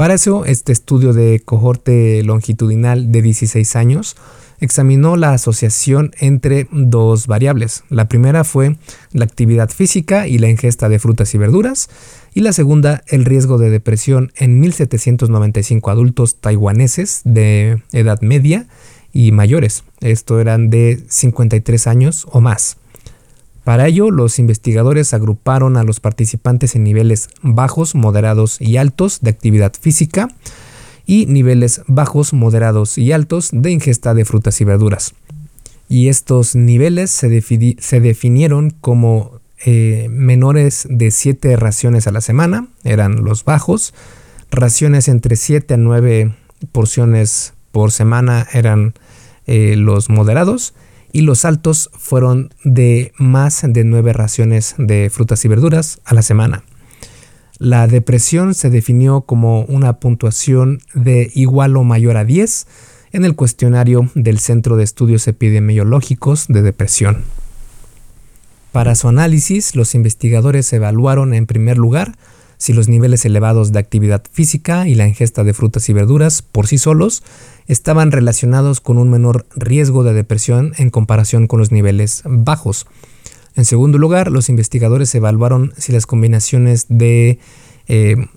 Para 0.00 0.14
eso, 0.14 0.46
este 0.46 0.72
estudio 0.72 1.12
de 1.12 1.42
cohorte 1.44 2.22
longitudinal 2.22 3.12
de 3.12 3.20
16 3.20 3.76
años 3.76 4.16
examinó 4.58 5.18
la 5.18 5.34
asociación 5.34 6.12
entre 6.18 6.68
dos 6.72 7.26
variables. 7.26 7.84
La 7.90 8.08
primera 8.08 8.44
fue 8.44 8.78
la 9.12 9.26
actividad 9.26 9.68
física 9.68 10.26
y 10.26 10.38
la 10.38 10.48
ingesta 10.48 10.88
de 10.88 10.98
frutas 10.98 11.34
y 11.34 11.38
verduras, 11.38 11.90
y 12.32 12.40
la 12.40 12.54
segunda 12.54 13.02
el 13.08 13.26
riesgo 13.26 13.58
de 13.58 13.68
depresión 13.68 14.32
en 14.36 14.58
1795 14.60 15.90
adultos 15.90 16.36
taiwaneses 16.36 17.20
de 17.24 17.82
edad 17.92 18.22
media 18.22 18.68
y 19.12 19.32
mayores. 19.32 19.84
Esto 20.00 20.40
eran 20.40 20.70
de 20.70 20.98
53 21.08 21.86
años 21.86 22.26
o 22.30 22.40
más. 22.40 22.78
Para 23.70 23.86
ello, 23.86 24.10
los 24.10 24.40
investigadores 24.40 25.14
agruparon 25.14 25.76
a 25.76 25.84
los 25.84 26.00
participantes 26.00 26.74
en 26.74 26.82
niveles 26.82 27.28
bajos, 27.40 27.94
moderados 27.94 28.60
y 28.60 28.78
altos 28.78 29.20
de 29.20 29.30
actividad 29.30 29.74
física 29.80 30.28
y 31.06 31.26
niveles 31.26 31.82
bajos, 31.86 32.32
moderados 32.32 32.98
y 32.98 33.12
altos 33.12 33.50
de 33.52 33.70
ingesta 33.70 34.12
de 34.12 34.24
frutas 34.24 34.60
y 34.60 34.64
verduras. 34.64 35.14
Y 35.88 36.08
estos 36.08 36.56
niveles 36.56 37.12
se, 37.12 37.28
definieron 38.00 38.70
como 38.70 39.38
eh, 39.64 40.08
menores 40.10 40.88
de 40.90 41.12
7 41.12 41.54
raciones 41.54 42.08
a 42.08 42.10
la 42.10 42.22
semana, 42.22 42.66
eran 42.82 43.22
los 43.22 43.44
bajos, 43.44 43.94
raciones 44.50 45.06
entre 45.06 45.36
7 45.36 45.74
a 45.74 45.76
9 45.76 46.34
porciones 46.72 47.54
por 47.70 47.92
semana 47.92 48.48
eran 48.52 48.94
eh, 49.46 49.76
los 49.76 50.10
moderados 50.10 50.74
y 51.12 51.22
los 51.22 51.44
altos 51.44 51.90
fueron 51.98 52.54
de 52.64 53.12
más 53.16 53.62
de 53.66 53.84
9 53.84 54.12
raciones 54.12 54.74
de 54.78 55.10
frutas 55.10 55.44
y 55.44 55.48
verduras 55.48 56.00
a 56.04 56.14
la 56.14 56.22
semana. 56.22 56.62
La 57.58 57.86
depresión 57.86 58.54
se 58.54 58.70
definió 58.70 59.22
como 59.22 59.62
una 59.62 60.00
puntuación 60.00 60.80
de 60.94 61.30
igual 61.34 61.76
o 61.76 61.84
mayor 61.84 62.16
a 62.16 62.24
10 62.24 62.66
en 63.12 63.24
el 63.24 63.34
cuestionario 63.34 64.08
del 64.14 64.38
Centro 64.38 64.76
de 64.76 64.84
Estudios 64.84 65.28
Epidemiológicos 65.28 66.46
de 66.48 66.62
Depresión. 66.62 67.24
Para 68.72 68.94
su 68.94 69.08
análisis, 69.08 69.74
los 69.74 69.94
investigadores 69.94 70.72
evaluaron 70.72 71.34
en 71.34 71.46
primer 71.46 71.76
lugar 71.76 72.14
si 72.60 72.74
los 72.74 72.88
niveles 72.88 73.24
elevados 73.24 73.72
de 73.72 73.78
actividad 73.78 74.22
física 74.30 74.86
y 74.86 74.94
la 74.94 75.08
ingesta 75.08 75.44
de 75.44 75.54
frutas 75.54 75.88
y 75.88 75.94
verduras 75.94 76.42
por 76.42 76.66
sí 76.66 76.76
solos 76.76 77.22
estaban 77.66 78.12
relacionados 78.12 78.82
con 78.82 78.98
un 78.98 79.08
menor 79.08 79.46
riesgo 79.56 80.04
de 80.04 80.12
depresión 80.12 80.74
en 80.76 80.90
comparación 80.90 81.46
con 81.46 81.58
los 81.58 81.72
niveles 81.72 82.22
bajos. 82.26 82.86
En 83.56 83.64
segundo 83.64 83.96
lugar, 83.96 84.30
los 84.30 84.50
investigadores 84.50 85.14
evaluaron 85.14 85.72
si 85.78 85.90
las 85.90 86.04
combinaciones 86.04 86.84
de 86.90 87.38
eh, 87.88 88.28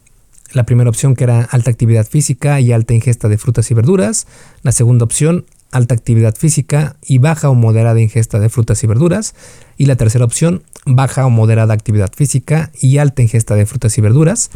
la 0.53 0.65
primera 0.65 0.89
opción 0.89 1.15
que 1.15 1.25
era 1.25 1.41
alta 1.41 1.69
actividad 1.69 2.07
física 2.07 2.61
y 2.61 2.71
alta 2.71 2.93
ingesta 2.93 3.27
de 3.27 3.37
frutas 3.37 3.69
y 3.71 3.73
verduras, 3.73 4.25
la 4.61 4.71
segunda 4.71 5.03
opción 5.03 5.45
alta 5.73 5.95
actividad 5.95 6.35
física 6.35 6.95
y 7.05 7.17
baja 7.17 7.49
o 7.49 7.55
moderada 7.55 7.99
ingesta 7.99 8.39
de 8.39 8.49
frutas 8.49 8.83
y 8.83 8.87
verduras. 8.87 9.35
Y 9.75 9.87
la 9.87 9.95
tercera 9.95 10.23
opción, 10.23 10.63
baja 10.85 11.25
o 11.25 11.29
moderada 11.29 11.73
actividad 11.73 12.11
física 12.15 12.71
y 12.79 12.97
alta 12.97 13.21
ingesta 13.21 13.55
de 13.55 13.65
frutas 13.65 13.97
y 13.97 14.01
verduras, 14.01 14.51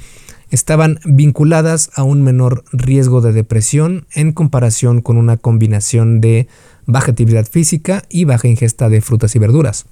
estaban 0.50 1.00
vinculadas 1.06 1.90
a 1.96 2.04
un 2.04 2.24
menor 2.24 2.64
riesgo 2.72 3.22
de 3.22 3.34
depresión 3.34 4.06
en 4.14 4.32
comparación 4.32 5.02
con 5.02 5.18
una 5.18 5.38
combinación 5.38 6.22
de 6.22 6.48
baja 6.86 7.12
actividad 7.12 7.46
física 7.46 8.04
y 8.10 8.26
baja 8.26 8.48
ingesta 8.48 8.90
de 8.90 9.02
frutas 9.02 9.36
y 9.36 9.40
verduras. 9.40 9.86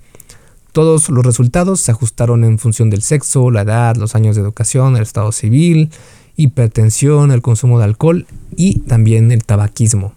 Todos 0.72 1.10
los 1.10 1.26
resultados 1.26 1.80
se 1.80 1.92
ajustaron 1.92 2.44
en 2.44 2.60
función 2.60 2.90
del 2.90 3.02
sexo, 3.02 3.50
la 3.50 3.62
edad, 3.62 3.96
los 3.96 4.16
años 4.16 4.36
de 4.36 4.42
educación, 4.42 4.96
el 4.98 5.04
estado 5.04 5.32
civil, 5.32 5.90
hipertensión, 6.36 7.32
el 7.32 7.42
consumo 7.42 7.80
de 7.80 7.86
alcohol 7.86 8.28
y 8.58 8.80
también 8.80 9.32
el 9.32 9.46
tabaquismo. 9.46 10.14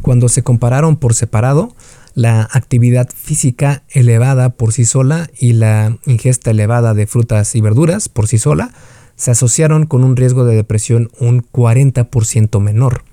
Cuando 0.00 0.28
se 0.28 0.42
compararon 0.42 0.96
por 0.96 1.14
separado, 1.14 1.74
la 2.18 2.48
actividad 2.50 3.08
física 3.14 3.84
elevada 3.90 4.50
por 4.50 4.72
sí 4.72 4.84
sola 4.84 5.30
y 5.38 5.52
la 5.52 5.98
ingesta 6.04 6.50
elevada 6.50 6.92
de 6.92 7.06
frutas 7.06 7.54
y 7.54 7.60
verduras 7.60 8.08
por 8.08 8.26
sí 8.26 8.38
sola 8.38 8.72
se 9.14 9.30
asociaron 9.30 9.86
con 9.86 10.02
un 10.02 10.16
riesgo 10.16 10.44
de 10.44 10.56
depresión 10.56 11.12
un 11.20 11.44
40% 11.44 12.58
menor. 12.58 13.04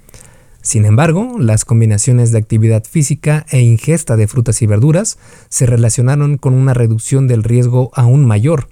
Sin 0.64 0.86
embargo, 0.86 1.36
las 1.38 1.66
combinaciones 1.66 2.32
de 2.32 2.40
actividad 2.40 2.84
física 2.84 3.46
e 3.52 3.60
ingesta 3.60 4.16
de 4.16 4.28
frutas 4.28 4.64
y 4.64 4.66
verduras 4.66 5.20
se 5.50 5.68
relacionaron 5.68 6.40
con 6.40 6.56
una 6.56 6.74
reducción 6.74 7.28
del 7.28 7.44
riesgo 7.44 7.92
aún 7.94 8.26
mayor, 8.26 8.70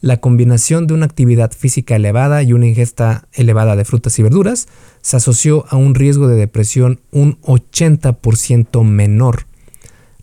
la 0.00 0.18
combinación 0.18 0.86
de 0.86 0.94
una 0.94 1.06
actividad 1.06 1.50
física 1.50 1.96
elevada 1.96 2.44
y 2.44 2.52
una 2.52 2.66
ingesta 2.66 3.26
elevada 3.32 3.74
de 3.74 3.84
frutas 3.84 4.16
y 4.20 4.22
verduras 4.22 4.68
se 5.02 5.16
asoció 5.16 5.64
a 5.68 5.74
un 5.74 5.96
riesgo 5.96 6.28
de 6.28 6.36
depresión 6.36 7.00
un 7.10 7.40
80% 7.40 8.84
menor. 8.84 9.46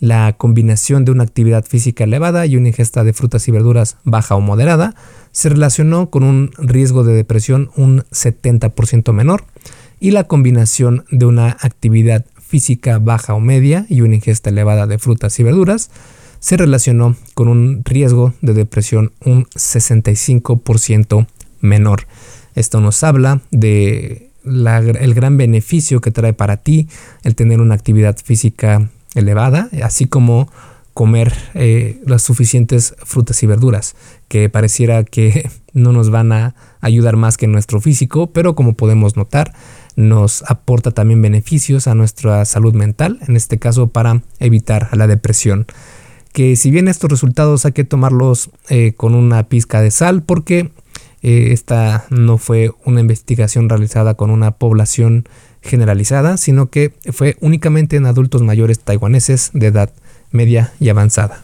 La 0.02 0.34
combinación 0.34 1.06
de 1.06 1.12
una 1.12 1.24
actividad 1.24 1.64
física 1.64 2.06
elevada 2.06 2.48
y 2.48 2.58
una 2.58 2.70
ingesta 2.70 3.04
de 3.04 3.14
frutas 3.14 3.48
y 3.48 3.52
verduras 3.52 3.98
baja 4.04 4.34
o 4.34 4.42
moderada 4.42 4.96
se 5.32 5.50
relacionó 5.50 6.10
con 6.10 6.24
un 6.24 6.50
riesgo 6.58 7.04
de 7.04 7.14
depresión 7.14 7.70
un 7.76 8.02
70% 8.12 9.14
menor 9.14 9.44
y 10.00 10.10
la 10.10 10.24
combinación 10.24 11.06
de 11.12 11.28
una 11.28 11.56
actividad 11.62 12.26
física 12.40 12.98
baja 12.98 13.36
o 13.36 13.40
media 13.40 13.86
y 13.90 14.02
una 14.02 14.16
ingesta 14.16 14.50
elevada 14.50 14.88
de 14.88 14.98
frutas 14.98 15.40
y 15.40 15.44
verduras 15.44 15.92
se 16.40 16.58
relacionó 16.58 17.16
con 17.36 17.48
un 17.48 17.84
riesgo 17.86 18.34
de 18.42 18.56
depresión 18.56 19.12
un 19.24 19.46
65% 19.46 21.28
menor. 21.60 22.08
Esto 22.56 22.82
nos 22.82 23.04
habla 23.04 23.42
de 23.52 24.32
el 24.44 25.14
gran 25.14 25.38
beneficio 25.38 26.02
que 26.02 26.10
trae 26.10 26.34
para 26.34 26.58
ti 26.58 26.88
el 27.22 27.36
tener 27.36 27.62
una 27.62 27.76
actividad 27.76 28.18
física 28.18 28.90
elevada, 29.16 29.70
así 29.84 30.06
como 30.06 30.50
comer 30.94 31.34
eh, 31.54 32.02
las 32.06 32.22
suficientes 32.22 32.96
frutas 33.04 33.42
y 33.44 33.48
verduras, 33.48 33.96
que 34.28 34.50
pareciera 34.50 35.04
que 35.04 35.50
no 35.74 35.92
nos 35.92 36.10
van 36.10 36.32
a 36.32 36.56
ayudar 36.82 37.16
más 37.16 37.38
que 37.38 37.48
nuestro 37.48 37.80
físico, 37.80 38.32
pero 38.32 38.56
como 38.56 38.74
podemos 38.74 39.16
notar, 39.16 39.54
nos 39.96 40.44
aporta 40.50 40.92
también 40.92 41.22
beneficios 41.22 41.88
a 41.88 41.96
nuestra 41.96 42.44
salud 42.46 42.74
mental, 42.74 43.20
en 43.28 43.36
este 43.36 43.60
caso 43.60 43.88
para 43.88 44.22
evitar 44.40 44.96
la 44.96 45.08
depresión. 45.08 45.66
Que 46.34 46.56
si 46.56 46.72
bien 46.72 46.88
estos 46.88 47.10
resultados 47.10 47.66
hay 47.66 47.74
que 47.74 47.84
tomarlos 47.84 48.52
eh, 48.70 48.94
con 48.96 49.16
una 49.16 49.44
pizca 49.50 49.82
de 49.82 49.92
sal 49.92 50.24
porque 50.24 50.72
eh, 51.22 51.50
esta 51.52 52.06
no 52.10 52.38
fue 52.38 52.72
una 52.86 53.02
investigación 53.02 53.68
realizada 53.68 54.14
con 54.14 54.32
una 54.32 54.52
población 54.52 55.26
generalizada, 55.62 56.38
sino 56.38 56.70
que 56.70 56.94
fue 57.12 57.38
únicamente 57.40 57.96
en 57.96 58.06
adultos 58.06 58.42
mayores 58.42 58.80
taiwaneses 58.80 59.52
de 59.54 59.68
edad 59.68 59.92
media 60.32 60.74
y 60.80 60.90
avanzada. 60.90 61.44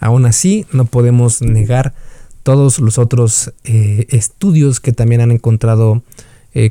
Aún 0.00 0.26
así, 0.26 0.66
no 0.72 0.84
podemos 0.84 1.42
negar 1.42 1.94
todos 2.42 2.78
los 2.78 2.98
otros 2.98 3.52
eh, 3.64 4.06
estudios 4.10 4.80
que 4.80 4.92
también 4.92 5.20
han 5.20 5.30
encontrado 5.30 6.02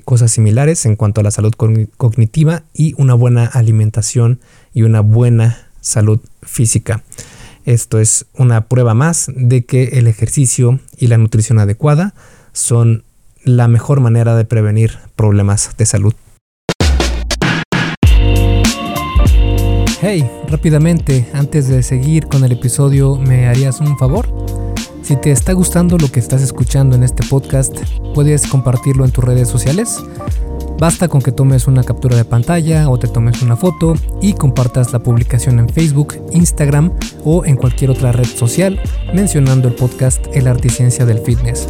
cosas 0.04 0.32
similares 0.32 0.84
en 0.88 0.96
cuanto 0.96 1.22
a 1.22 1.24
la 1.24 1.30
salud 1.30 1.54
cognitiva 1.54 2.64
y 2.74 2.96
una 2.98 3.14
buena 3.14 3.46
alimentación 3.46 4.40
y 4.74 4.82
una 4.82 5.02
buena 5.02 5.68
salud 5.80 6.20
física. 6.42 7.04
Esto 7.66 8.00
es 8.00 8.28
una 8.34 8.68
prueba 8.68 8.94
más 8.94 9.32
de 9.36 9.66
que 9.66 10.00
el 10.00 10.08
ejercicio 10.08 10.80
y 10.98 11.08
la 11.08 11.18
nutrición 11.18 11.60
adecuada 11.60 12.14
son 12.54 13.04
la 13.46 13.68
mejor 13.68 14.02
manera 14.02 14.36
de 14.36 14.44
prevenir 14.44 14.98
problemas 15.16 15.78
de 15.78 15.86
salud. 15.86 16.14
Hey, 20.02 20.30
rápidamente, 20.50 21.30
antes 21.34 21.68
de 21.68 21.82
seguir 21.82 22.28
con 22.28 22.44
el 22.44 22.52
episodio, 22.52 23.16
¿me 23.16 23.48
harías 23.48 23.80
un 23.80 23.98
favor? 23.98 24.28
Si 25.02 25.16
te 25.16 25.32
está 25.32 25.54
gustando 25.54 25.98
lo 25.98 26.12
que 26.12 26.20
estás 26.20 26.42
escuchando 26.42 26.96
en 26.96 27.04
este 27.04 27.26
podcast, 27.28 27.78
puedes 28.14 28.48
compartirlo 28.48 29.06
en 29.06 29.12
tus 29.12 29.24
redes 29.24 29.48
sociales 29.48 30.04
Basta 30.78 31.08
con 31.08 31.22
que 31.22 31.32
tomes 31.32 31.68
una 31.68 31.84
captura 31.84 32.18
de 32.18 32.26
pantalla 32.26 32.90
o 32.90 33.00
te 33.00 33.08
tomes 33.08 33.42
una 33.42 33.56
foto 33.56 33.96
y 34.22 34.34
compartas 34.34 34.92
la 34.92 35.00
publicación 35.00 35.60
en 35.60 35.70
Facebook, 35.70 36.16
Instagram 36.32 36.92
o 37.24 37.46
en 37.46 37.56
cualquier 37.56 37.92
otra 37.92 38.12
red 38.12 38.26
social 38.26 38.80
mencionando 39.14 39.70
el 39.70 39.76
podcast 39.76 40.26
El 40.34 40.48
Arte 40.48 40.68
y 40.68 40.72
Ciencia 40.72 41.06
del 41.06 41.20
Fitness. 41.20 41.70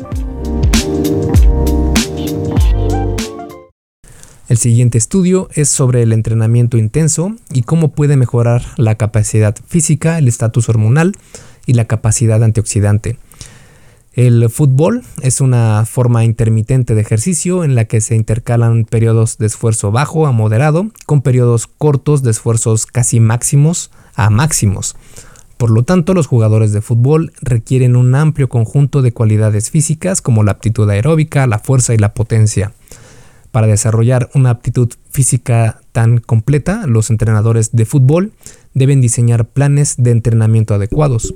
El 4.51 4.57
siguiente 4.57 4.97
estudio 4.97 5.47
es 5.53 5.69
sobre 5.69 6.01
el 6.01 6.11
entrenamiento 6.11 6.77
intenso 6.77 7.37
y 7.53 7.61
cómo 7.61 7.93
puede 7.93 8.17
mejorar 8.17 8.61
la 8.75 8.95
capacidad 8.95 9.55
física, 9.65 10.17
el 10.17 10.27
estatus 10.27 10.67
hormonal 10.67 11.13
y 11.65 11.71
la 11.71 11.85
capacidad 11.85 12.43
antioxidante. 12.43 13.17
El 14.11 14.49
fútbol 14.49 15.03
es 15.21 15.39
una 15.39 15.85
forma 15.85 16.25
intermitente 16.25 16.95
de 16.95 16.99
ejercicio 16.99 17.63
en 17.63 17.75
la 17.75 17.85
que 17.85 18.01
se 18.01 18.17
intercalan 18.17 18.83
periodos 18.83 19.37
de 19.37 19.45
esfuerzo 19.45 19.93
bajo 19.93 20.27
a 20.27 20.33
moderado 20.33 20.91
con 21.05 21.21
periodos 21.21 21.67
cortos 21.67 22.21
de 22.21 22.31
esfuerzos 22.31 22.85
casi 22.85 23.21
máximos 23.21 23.89
a 24.15 24.29
máximos. 24.29 24.97
Por 25.55 25.71
lo 25.71 25.83
tanto, 25.83 26.13
los 26.13 26.27
jugadores 26.27 26.73
de 26.73 26.81
fútbol 26.81 27.31
requieren 27.39 27.95
un 27.95 28.15
amplio 28.15 28.49
conjunto 28.49 29.01
de 29.01 29.13
cualidades 29.13 29.69
físicas 29.69 30.21
como 30.21 30.43
la 30.43 30.51
aptitud 30.51 30.89
aeróbica, 30.89 31.47
la 31.47 31.59
fuerza 31.59 31.93
y 31.93 31.97
la 31.97 32.13
potencia. 32.13 32.73
Para 33.51 33.67
desarrollar 33.67 34.29
una 34.33 34.49
aptitud 34.49 34.89
física 35.09 35.81
tan 35.91 36.19
completa, 36.19 36.87
los 36.87 37.09
entrenadores 37.09 37.71
de 37.73 37.85
fútbol 37.85 38.31
deben 38.73 39.01
diseñar 39.01 39.45
planes 39.45 39.95
de 39.97 40.11
entrenamiento 40.11 40.73
adecuados. 40.73 41.33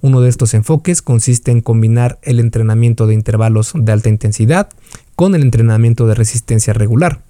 Uno 0.00 0.22
de 0.22 0.30
estos 0.30 0.54
enfoques 0.54 1.02
consiste 1.02 1.50
en 1.50 1.60
combinar 1.60 2.18
el 2.22 2.40
entrenamiento 2.40 3.06
de 3.06 3.14
intervalos 3.14 3.72
de 3.74 3.92
alta 3.92 4.08
intensidad 4.08 4.70
con 5.14 5.34
el 5.34 5.42
entrenamiento 5.42 6.06
de 6.06 6.14
resistencia 6.14 6.72
regular, 6.72 7.20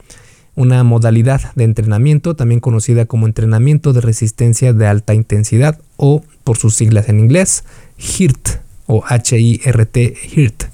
una 0.55 0.85
modalidad 0.85 1.53
de 1.55 1.65
entrenamiento 1.65 2.37
también 2.37 2.61
conocida 2.61 3.07
como 3.07 3.27
entrenamiento 3.27 3.93
de 3.93 4.01
resistencia 4.01 4.73
de 4.73 4.87
alta 4.87 5.15
intensidad 5.15 5.81
o 5.97 6.23
por 6.45 6.57
sus 6.57 6.77
siglas 6.77 7.09
en 7.09 7.19
inglés 7.19 7.65
HIRT 7.97 8.61
o 8.87 9.03
H-I-R-T 9.07 10.15
HIRT. 10.35 10.65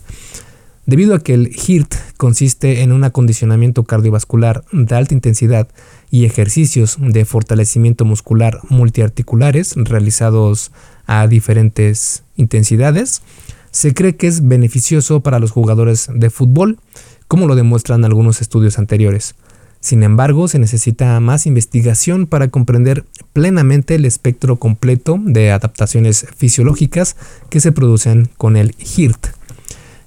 Debido 0.87 1.17
a 1.17 1.19
que 1.19 1.35
el 1.35 1.49
HIRT 1.49 1.95
consiste 2.17 2.83
en 2.83 2.93
un 2.93 3.03
acondicionamiento 3.03 3.83
cardiovascular 3.83 4.65
de 4.71 4.95
alta 4.95 5.15
intensidad 5.15 5.69
y 6.13 6.27
ejercicios 6.27 6.97
de 7.01 7.25
fortalecimiento 7.25 8.05
muscular 8.05 8.61
multiarticulares 8.69 9.75
realizados 9.77 10.71
a 11.07 11.27
diferentes 11.27 12.23
intensidades, 12.37 13.23
se 13.73 13.95
cree 13.95 14.15
que 14.15 14.29
es 14.29 14.47
beneficioso 14.47 15.21
para 15.21 15.41
los 15.41 15.51
jugadores 15.51 16.09
de 16.15 16.31
fútbol, 16.31 16.79
como 17.27 17.49
lo 17.49 17.57
demuestran 17.57 18.05
algunos 18.05 18.41
estudios 18.41 18.79
anteriores. 18.79 19.35
Sin 19.81 20.05
embargo, 20.05 20.47
se 20.47 20.61
necesita 20.61 21.19
más 21.19 21.47
investigación 21.47 22.27
para 22.27 22.49
comprender 22.49 23.05
plenamente 23.33 23.97
el 23.97 24.05
espectro 24.05 24.57
completo 24.57 25.19
de 25.21 25.51
adaptaciones 25.51 26.27
fisiológicas 26.37 27.17
que 27.51 27.61
se 27.61 27.73
producen 27.73 28.31
con 28.37 28.57
el 28.57 28.75
HIRT. 28.79 29.27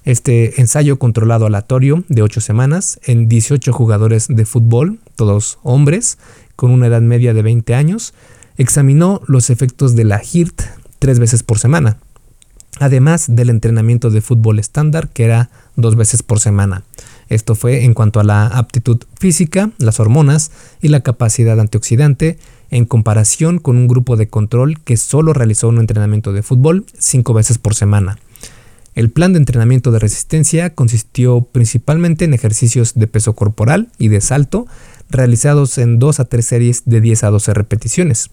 Este 0.04 0.60
ensayo 0.60 0.98
controlado 0.98 1.46
aleatorio 1.46 2.04
de 2.08 2.22
8 2.22 2.40
semanas 2.40 2.98
en 3.04 3.28
18 3.28 3.72
jugadores 3.72 4.28
de 4.28 4.46
fútbol, 4.46 4.98
todos 5.14 5.58
hombres, 5.62 6.16
con 6.56 6.70
una 6.70 6.86
edad 6.86 7.02
media 7.02 7.34
de 7.34 7.42
20 7.42 7.74
años, 7.74 8.14
examinó 8.56 9.20
los 9.26 9.50
efectos 9.50 9.94
de 9.96 10.04
la 10.04 10.22
HIRT 10.22 10.62
tres 10.98 11.18
veces 11.18 11.42
por 11.42 11.58
semana, 11.58 11.98
además 12.78 13.26
del 13.28 13.50
entrenamiento 13.50 14.08
de 14.08 14.22
fútbol 14.22 14.58
estándar 14.58 15.08
que 15.10 15.24
era 15.24 15.50
dos 15.76 15.96
veces 15.96 16.22
por 16.22 16.40
semana. 16.40 16.82
Esto 17.28 17.54
fue 17.54 17.84
en 17.84 17.92
cuanto 17.92 18.20
a 18.20 18.24
la 18.24 18.46
aptitud 18.46 19.02
física, 19.18 19.70
las 19.78 20.00
hormonas 20.00 20.50
y 20.80 20.88
la 20.88 21.00
capacidad 21.00 21.60
antioxidante 21.60 22.38
en 22.70 22.86
comparación 22.86 23.58
con 23.58 23.76
un 23.76 23.86
grupo 23.86 24.16
de 24.16 24.28
control 24.28 24.80
que 24.80 24.96
solo 24.96 25.34
realizó 25.34 25.68
un 25.68 25.78
entrenamiento 25.78 26.32
de 26.32 26.42
fútbol 26.42 26.86
cinco 26.98 27.34
veces 27.34 27.58
por 27.58 27.74
semana. 27.74 28.18
El 28.94 29.10
plan 29.10 29.32
de 29.32 29.38
entrenamiento 29.38 29.92
de 29.92 30.00
resistencia 30.00 30.74
consistió 30.74 31.42
principalmente 31.42 32.24
en 32.24 32.34
ejercicios 32.34 32.94
de 32.94 33.06
peso 33.06 33.34
corporal 33.34 33.88
y 33.98 34.08
de 34.08 34.20
salto 34.20 34.66
realizados 35.08 35.78
en 35.78 35.98
2 35.98 36.20
a 36.20 36.24
3 36.24 36.44
series 36.44 36.82
de 36.86 37.00
10 37.00 37.24
a 37.24 37.30
12 37.30 37.54
repeticiones. 37.54 38.30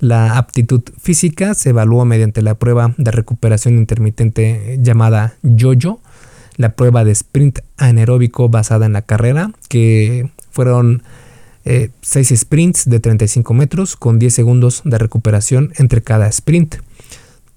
La 0.00 0.38
aptitud 0.38 0.82
física 1.00 1.54
se 1.54 1.70
evalúa 1.70 2.04
mediante 2.04 2.40
la 2.40 2.54
prueba 2.54 2.94
de 2.98 3.10
recuperación 3.10 3.76
intermitente 3.76 4.78
llamada 4.80 5.34
YOYO, 5.42 6.00
la 6.56 6.74
prueba 6.74 7.04
de 7.04 7.12
sprint 7.12 7.60
anaeróbico 7.76 8.48
basada 8.48 8.86
en 8.86 8.92
la 8.92 9.02
carrera, 9.02 9.50
que 9.68 10.30
fueron 10.50 11.02
6 11.64 12.32
eh, 12.32 12.36
sprints 12.36 12.88
de 12.88 13.00
35 13.00 13.54
metros 13.54 13.96
con 13.96 14.18
10 14.18 14.32
segundos 14.32 14.82
de 14.84 14.98
recuperación 14.98 15.72
entre 15.76 16.02
cada 16.02 16.28
sprint. 16.28 16.76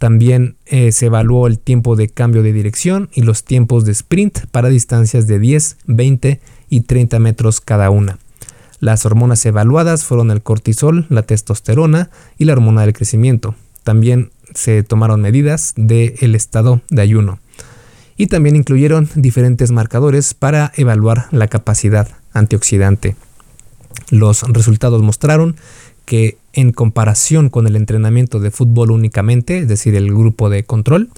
También 0.01 0.55
eh, 0.65 0.91
se 0.91 1.05
evaluó 1.05 1.45
el 1.45 1.59
tiempo 1.59 1.95
de 1.95 2.09
cambio 2.09 2.41
de 2.41 2.51
dirección 2.51 3.09
y 3.13 3.21
los 3.21 3.43
tiempos 3.43 3.85
de 3.85 3.91
sprint 3.91 4.47
para 4.47 4.69
distancias 4.69 5.27
de 5.27 5.37
10, 5.37 5.77
20 5.85 6.39
y 6.69 6.81
30 6.81 7.19
metros 7.19 7.61
cada 7.61 7.91
una. 7.91 8.17
Las 8.79 9.05
hormonas 9.05 9.45
evaluadas 9.45 10.03
fueron 10.03 10.31
el 10.31 10.41
cortisol, 10.41 11.05
la 11.09 11.21
testosterona 11.21 12.09
y 12.39 12.45
la 12.45 12.53
hormona 12.53 12.81
del 12.81 12.93
crecimiento. 12.93 13.53
También 13.83 14.31
se 14.55 14.81
tomaron 14.81 15.21
medidas 15.21 15.73
del 15.75 16.33
estado 16.33 16.81
de 16.89 17.03
ayuno. 17.03 17.37
Y 18.17 18.25
también 18.25 18.55
incluyeron 18.55 19.07
diferentes 19.13 19.69
marcadores 19.69 20.33
para 20.33 20.71
evaluar 20.77 21.27
la 21.29 21.47
capacidad 21.47 22.07
antioxidante. 22.33 23.15
Los 24.09 24.41
resultados 24.41 25.03
mostraron 25.03 25.57
que 26.11 26.37
en 26.51 26.73
comparación 26.73 27.47
con 27.47 27.67
el 27.67 27.77
entrenamiento 27.77 28.41
de 28.41 28.51
fútbol 28.51 28.91
únicamente, 28.91 29.59
es 29.59 29.69
decir, 29.69 29.95
el 29.95 30.09
grupo 30.09 30.49
de 30.49 30.65
control, 30.65 31.09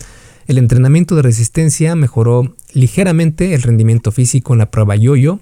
el 0.45 0.59
entrenamiento 0.59 1.15
de 1.15 1.23
resistencia 1.23 1.95
mejoró 1.95 2.53
ligeramente 2.73 3.55
el 3.55 3.63
rendimiento 3.63 4.11
físico 4.11 4.53
en 4.53 4.59
la 4.59 4.69
prueba 4.69 4.95
yo-yo 4.95 5.39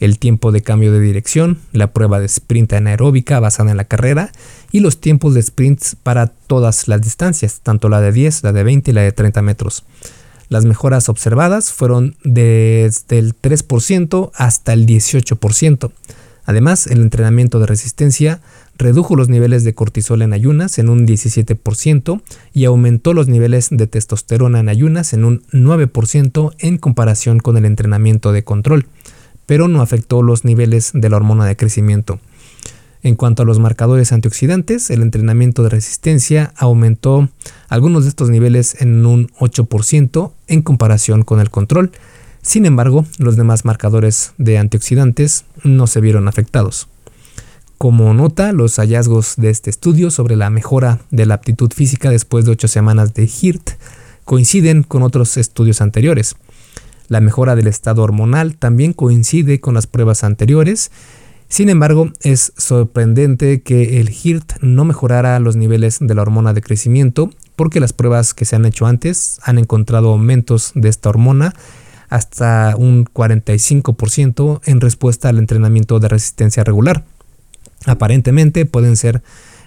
el 0.00 0.18
tiempo 0.18 0.50
de 0.50 0.62
cambio 0.62 0.92
de 0.92 0.98
dirección, 0.98 1.60
la 1.70 1.92
prueba 1.92 2.18
de 2.18 2.26
sprint 2.26 2.72
anaeróbica 2.72 3.38
basada 3.38 3.70
en 3.70 3.76
la 3.76 3.84
carrera 3.84 4.32
y 4.72 4.80
los 4.80 5.00
tiempos 5.00 5.32
de 5.32 5.42
sprints 5.42 5.96
para 6.02 6.26
todas 6.26 6.88
las 6.88 7.00
distancias, 7.00 7.60
tanto 7.62 7.88
la 7.88 8.00
de 8.00 8.10
10, 8.10 8.42
la 8.42 8.52
de 8.52 8.64
20 8.64 8.90
y 8.90 8.94
la 8.94 9.02
de 9.02 9.12
30 9.12 9.42
metros. 9.42 9.84
Las 10.48 10.64
mejoras 10.64 11.08
observadas 11.08 11.70
fueron 11.70 12.16
desde 12.24 13.20
el 13.20 13.40
3% 13.40 14.32
hasta 14.34 14.72
el 14.72 14.86
18%. 14.86 15.92
Además, 16.48 16.86
el 16.86 17.02
entrenamiento 17.02 17.60
de 17.60 17.66
resistencia 17.66 18.40
redujo 18.78 19.16
los 19.16 19.28
niveles 19.28 19.64
de 19.64 19.74
cortisol 19.74 20.22
en 20.22 20.32
ayunas 20.32 20.78
en 20.78 20.88
un 20.88 21.06
17% 21.06 22.22
y 22.54 22.64
aumentó 22.64 23.12
los 23.12 23.28
niveles 23.28 23.68
de 23.70 23.86
testosterona 23.86 24.60
en 24.60 24.68
ayunas 24.68 25.12
en 25.12 25.24
un 25.24 25.42
9% 25.52 26.54
en 26.58 26.78
comparación 26.78 27.40
con 27.40 27.56
el 27.56 27.64
entrenamiento 27.64 28.32
de 28.32 28.44
control 28.44 28.86
pero 29.48 29.66
no 29.66 29.80
afectó 29.80 30.22
los 30.22 30.44
niveles 30.44 30.90
de 30.92 31.08
la 31.08 31.16
hormona 31.16 31.46
de 31.46 31.56
crecimiento. 31.56 32.20
En 33.02 33.14
cuanto 33.14 33.42
a 33.42 33.46
los 33.46 33.58
marcadores 33.58 34.12
antioxidantes, 34.12 34.90
el 34.90 35.00
entrenamiento 35.00 35.62
de 35.62 35.70
resistencia 35.70 36.52
aumentó 36.54 37.30
algunos 37.70 38.02
de 38.02 38.10
estos 38.10 38.28
niveles 38.28 38.76
en 38.78 39.06
un 39.06 39.28
8% 39.38 40.32
en 40.48 40.60
comparación 40.60 41.22
con 41.22 41.40
el 41.40 41.48
control. 41.48 41.92
Sin 42.42 42.66
embargo, 42.66 43.06
los 43.16 43.36
demás 43.36 43.64
marcadores 43.64 44.34
de 44.36 44.58
antioxidantes 44.58 45.46
no 45.64 45.86
se 45.86 46.02
vieron 46.02 46.28
afectados. 46.28 46.86
Como 47.78 48.12
nota, 48.12 48.50
los 48.50 48.74
hallazgos 48.80 49.34
de 49.36 49.50
este 49.50 49.70
estudio 49.70 50.10
sobre 50.10 50.34
la 50.34 50.50
mejora 50.50 50.98
de 51.12 51.26
la 51.26 51.34
aptitud 51.34 51.72
física 51.72 52.10
después 52.10 52.44
de 52.44 52.50
8 52.50 52.66
semanas 52.66 53.14
de 53.14 53.28
HIRT 53.28 53.70
coinciden 54.24 54.82
con 54.82 55.04
otros 55.04 55.36
estudios 55.36 55.80
anteriores. 55.80 56.34
La 57.06 57.20
mejora 57.20 57.54
del 57.54 57.68
estado 57.68 58.02
hormonal 58.02 58.56
también 58.56 58.92
coincide 58.92 59.60
con 59.60 59.74
las 59.74 59.86
pruebas 59.86 60.24
anteriores. 60.24 60.90
Sin 61.48 61.68
embargo, 61.68 62.10
es 62.22 62.52
sorprendente 62.56 63.62
que 63.62 64.00
el 64.00 64.10
HIRT 64.10 64.60
no 64.60 64.84
mejorara 64.84 65.38
los 65.38 65.54
niveles 65.54 65.98
de 66.00 66.14
la 66.16 66.22
hormona 66.22 66.54
de 66.54 66.62
crecimiento 66.62 67.30
porque 67.54 67.78
las 67.78 67.92
pruebas 67.92 68.34
que 68.34 68.44
se 68.44 68.56
han 68.56 68.66
hecho 68.66 68.86
antes 68.86 69.38
han 69.44 69.56
encontrado 69.56 70.08
aumentos 70.08 70.72
de 70.74 70.88
esta 70.88 71.10
hormona 71.10 71.54
hasta 72.08 72.74
un 72.76 73.04
45% 73.04 74.62
en 74.64 74.80
respuesta 74.80 75.28
al 75.28 75.38
entrenamiento 75.38 76.00
de 76.00 76.08
resistencia 76.08 76.64
regular. 76.64 77.04
Aparentemente 77.86 78.66
pueden 78.66 78.96
ser 78.96 79.22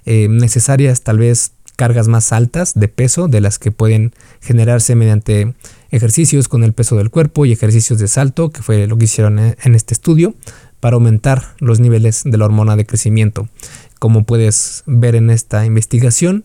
eh, 0.05 0.27
necesarias 0.29 1.01
tal 1.01 1.19
vez 1.19 1.53
cargas 1.75 2.07
más 2.07 2.31
altas 2.31 2.73
de 2.75 2.87
peso 2.87 3.27
de 3.27 3.41
las 3.41 3.57
que 3.57 3.71
pueden 3.71 4.13
generarse 4.41 4.95
mediante 4.95 5.55
ejercicios 5.89 6.47
con 6.47 6.63
el 6.63 6.73
peso 6.73 6.95
del 6.95 7.09
cuerpo 7.09 7.45
y 7.45 7.51
ejercicios 7.51 7.99
de 7.99 8.07
salto, 8.07 8.51
que 8.51 8.61
fue 8.61 8.85
lo 8.87 8.97
que 8.97 9.05
hicieron 9.05 9.39
en 9.39 9.75
este 9.75 9.93
estudio, 9.93 10.35
para 10.79 10.95
aumentar 10.95 11.55
los 11.59 11.79
niveles 11.79 12.23
de 12.25 12.37
la 12.37 12.45
hormona 12.45 12.75
de 12.75 12.85
crecimiento. 12.85 13.47
Como 13.99 14.23
puedes 14.25 14.83
ver 14.85 15.15
en 15.15 15.29
esta 15.29 15.65
investigación, 15.65 16.43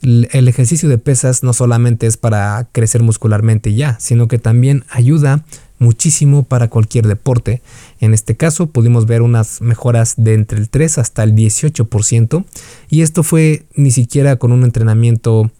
el 0.00 0.46
ejercicio 0.48 0.88
de 0.88 0.98
pesas 0.98 1.42
no 1.42 1.52
solamente 1.52 2.06
es 2.06 2.16
para 2.16 2.68
crecer 2.72 3.02
muscularmente 3.02 3.74
ya, 3.74 3.98
sino 3.98 4.28
que 4.28 4.38
también 4.38 4.84
ayuda 4.90 5.44
muchísimo 5.78 6.44
para 6.44 6.68
cualquier 6.68 7.06
deporte. 7.06 7.62
En 8.00 8.14
este 8.14 8.36
caso 8.36 8.66
pudimos 8.66 9.06
ver 9.06 9.22
unas 9.22 9.60
mejoras 9.60 10.14
de 10.16 10.34
entre 10.34 10.58
el 10.58 10.68
3 10.68 10.98
hasta 10.98 11.22
el 11.22 11.34
18% 11.34 12.44
y 12.90 13.02
esto 13.02 13.22
fue 13.22 13.64
ni 13.74 13.90
siquiera 13.90 14.36
con 14.36 14.52
un 14.52 14.64
entrenamiento 14.64 15.50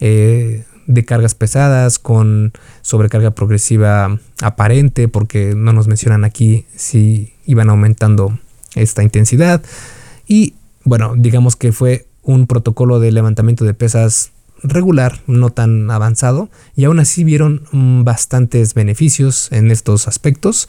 eh, 0.00 0.64
de 0.86 1.04
cargas 1.04 1.34
pesadas, 1.34 1.98
con 1.98 2.52
sobrecarga 2.80 3.32
progresiva 3.32 4.18
aparente, 4.40 5.06
porque 5.06 5.54
no 5.54 5.72
nos 5.72 5.86
mencionan 5.86 6.24
aquí 6.24 6.64
si 6.74 7.34
iban 7.44 7.68
aumentando 7.68 8.38
esta 8.74 9.02
intensidad. 9.02 9.62
Y 10.26 10.54
bueno, 10.84 11.14
digamos 11.16 11.56
que 11.56 11.72
fue 11.72 12.06
un 12.22 12.46
protocolo 12.46 13.00
de 13.00 13.12
levantamiento 13.12 13.64
de 13.64 13.74
pesas 13.74 14.32
regular, 14.62 15.20
no 15.26 15.50
tan 15.50 15.90
avanzado, 15.90 16.50
y 16.74 16.84
aún 16.84 17.00
así 17.00 17.24
vieron 17.24 17.62
mm, 17.72 18.04
bastantes 18.04 18.74
beneficios 18.74 19.50
en 19.52 19.70
estos 19.70 20.08
aspectos. 20.08 20.68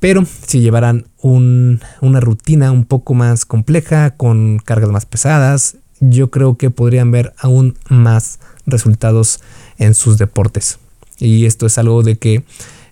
Pero 0.00 0.24
si 0.46 0.60
llevaran 0.60 1.06
una 1.22 2.20
rutina 2.20 2.70
un 2.70 2.84
poco 2.84 3.14
más 3.14 3.44
compleja, 3.44 4.10
con 4.10 4.58
cargas 4.58 4.90
más 4.90 5.06
pesadas, 5.06 5.76
yo 6.00 6.30
creo 6.30 6.56
que 6.56 6.70
podrían 6.70 7.10
ver 7.10 7.32
aún 7.38 7.76
más 7.88 8.38
resultados 8.66 9.40
en 9.78 9.94
sus 9.94 10.18
deportes. 10.18 10.78
Y 11.18 11.46
esto 11.46 11.66
es 11.66 11.78
algo 11.78 12.02
de 12.02 12.16
que 12.18 12.44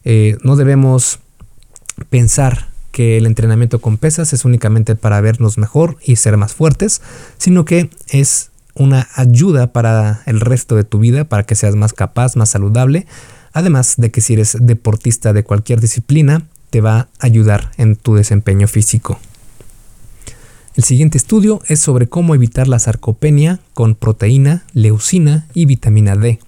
eh, 0.04 0.38
no 0.42 0.56
debemos 0.56 1.18
pensar 2.08 2.68
que 2.90 3.18
el 3.18 3.26
entrenamiento 3.26 3.80
con 3.80 3.98
pesas 3.98 4.32
es 4.32 4.44
únicamente 4.44 4.94
para 4.94 5.20
vernos 5.20 5.58
mejor 5.58 5.98
y 6.04 6.16
ser 6.16 6.36
más 6.36 6.54
fuertes, 6.54 7.02
sino 7.38 7.64
que 7.64 7.90
es 8.08 8.50
una 8.74 9.08
ayuda 9.14 9.72
para 9.72 10.22
el 10.26 10.40
resto 10.40 10.76
de 10.76 10.84
tu 10.84 10.98
vida, 10.98 11.24
para 11.24 11.44
que 11.44 11.54
seas 11.54 11.76
más 11.76 11.92
capaz, 11.92 12.36
más 12.36 12.50
saludable. 12.50 13.06
Además 13.52 13.94
de 13.96 14.10
que 14.10 14.20
si 14.20 14.34
eres 14.34 14.56
deportista 14.60 15.32
de 15.32 15.44
cualquier 15.44 15.80
disciplina, 15.80 16.42
te 16.70 16.80
va 16.80 16.98
a 16.98 17.08
ayudar 17.20 17.70
en 17.76 17.96
tu 17.96 18.14
desempeño 18.14 18.66
físico. 18.66 19.18
El 20.76 20.82
siguiente 20.82 21.18
estudio 21.18 21.62
es 21.68 21.78
sobre 21.78 22.08
cómo 22.08 22.34
evitar 22.34 22.66
la 22.66 22.80
sarcopenia 22.80 23.60
con 23.74 23.94
proteína, 23.94 24.64
leucina 24.72 25.46
y 25.54 25.66
vitamina 25.66 26.16
D. 26.16 26.40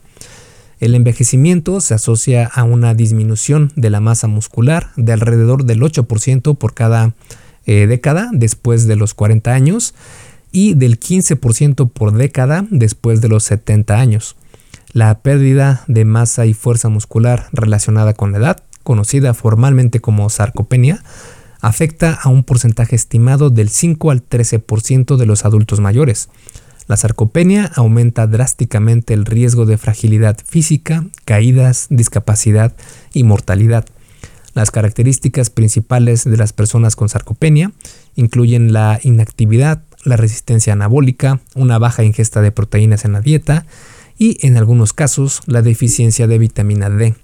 El 0.81 0.97
envejecimiento 0.97 1.81
se 1.81 1.95
asocia 1.95 2.45
a 2.45 2.65
una 2.65 2.93
disminución 2.95 3.73
de 3.77 3.89
la 3.89 4.01
masa 4.01 4.27
muscular 4.27 4.91
de 4.97 5.13
alrededor 5.13 5.65
del 5.65 5.81
8% 5.81 6.59
por 6.59 6.75
cada 6.75 7.15
eh, 7.67 7.87
década 7.87 8.31
después 8.33 8.87
de 8.89 8.97
los 8.97 9.15
40 9.15 9.53
años 9.53 9.95
y 10.57 10.73
del 10.73 10.99
15% 10.99 11.91
por 11.91 12.15
década 12.15 12.67
después 12.71 13.21
de 13.21 13.29
los 13.29 13.45
70 13.45 14.01
años. 14.01 14.37
La 14.91 15.19
pérdida 15.19 15.85
de 15.87 16.07
masa 16.07 16.47
y 16.47 16.55
fuerza 16.55 16.89
muscular 16.89 17.51
relacionada 17.53 18.15
con 18.15 18.33
la 18.33 18.39
edad, 18.39 18.63
conocida 18.83 19.35
formalmente 19.35 20.01
como 20.01 20.31
sarcopenia, 20.31 21.05
afecta 21.61 22.15
a 22.15 22.31
un 22.31 22.43
porcentaje 22.43 22.97
estimado 22.97 23.51
del 23.51 23.69
5 23.69 24.11
al 24.11 24.27
13% 24.27 25.19
de 25.19 25.27
los 25.27 25.45
adultos 25.45 25.81
mayores. 25.81 26.31
La 26.89 26.97
sarcopenia 26.97 27.71
aumenta 27.75 28.27
drásticamente 28.27 29.13
el 29.13 29.27
riesgo 29.27 29.67
de 29.67 29.77
fragilidad 29.77 30.39
física, 30.43 31.05
caídas, 31.27 31.89
discapacidad 31.91 32.75
y 33.13 33.25
mortalidad. 33.25 33.85
Las 34.55 34.71
características 34.71 35.51
principales 35.51 36.25
de 36.25 36.39
las 36.39 36.55
personas 36.55 36.97
con 36.97 37.11
sarcopenia 37.11 37.73
incluyen 38.15 38.73
la 38.73 38.99
inactividad, 39.03 39.83
la 40.07 40.17
resistencia 40.17 40.73
anabólica, 40.73 41.41
una 41.55 41.79
baja 41.79 42.05
ingesta 42.05 42.41
de 42.41 42.53
proteínas 42.53 43.05
en 43.05 43.13
la 43.13 43.21
dieta 43.21 43.67
y 44.19 44.39
en 44.47 44.57
algunos 44.57 44.93
casos 44.93 45.43
la 45.47 45.63
deficiencia 45.63 46.27
de 46.27 46.39
vitamina 46.39 46.89
D. 46.89 47.15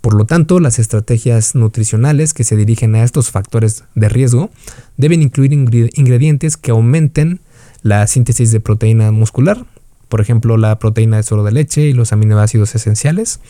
Por 0.00 0.14
lo 0.14 0.24
tanto, 0.24 0.58
las 0.58 0.78
estrategias 0.78 1.54
nutricionales 1.54 2.34
que 2.34 2.44
se 2.44 2.56
dirigen 2.56 2.94
a 2.94 3.04
estos 3.04 3.30
factores 3.30 3.84
de 3.94 4.08
riesgo 4.08 4.50
deben 4.96 5.22
incluir 5.22 5.52
ingredientes 5.52 6.56
que 6.56 6.70
aumenten 6.70 7.40
la 7.82 8.06
síntesis 8.06 8.50
de 8.50 8.60
proteína 8.60 9.12
muscular, 9.12 9.64
por 10.08 10.20
ejemplo 10.20 10.56
la 10.56 10.78
proteína 10.78 11.16
de 11.16 11.22
suero 11.22 11.44
de 11.44 11.52
leche 11.52 11.82
y 11.82 11.92
los 11.92 12.12
aminoácidos 12.12 12.74
esenciales, 12.74 13.40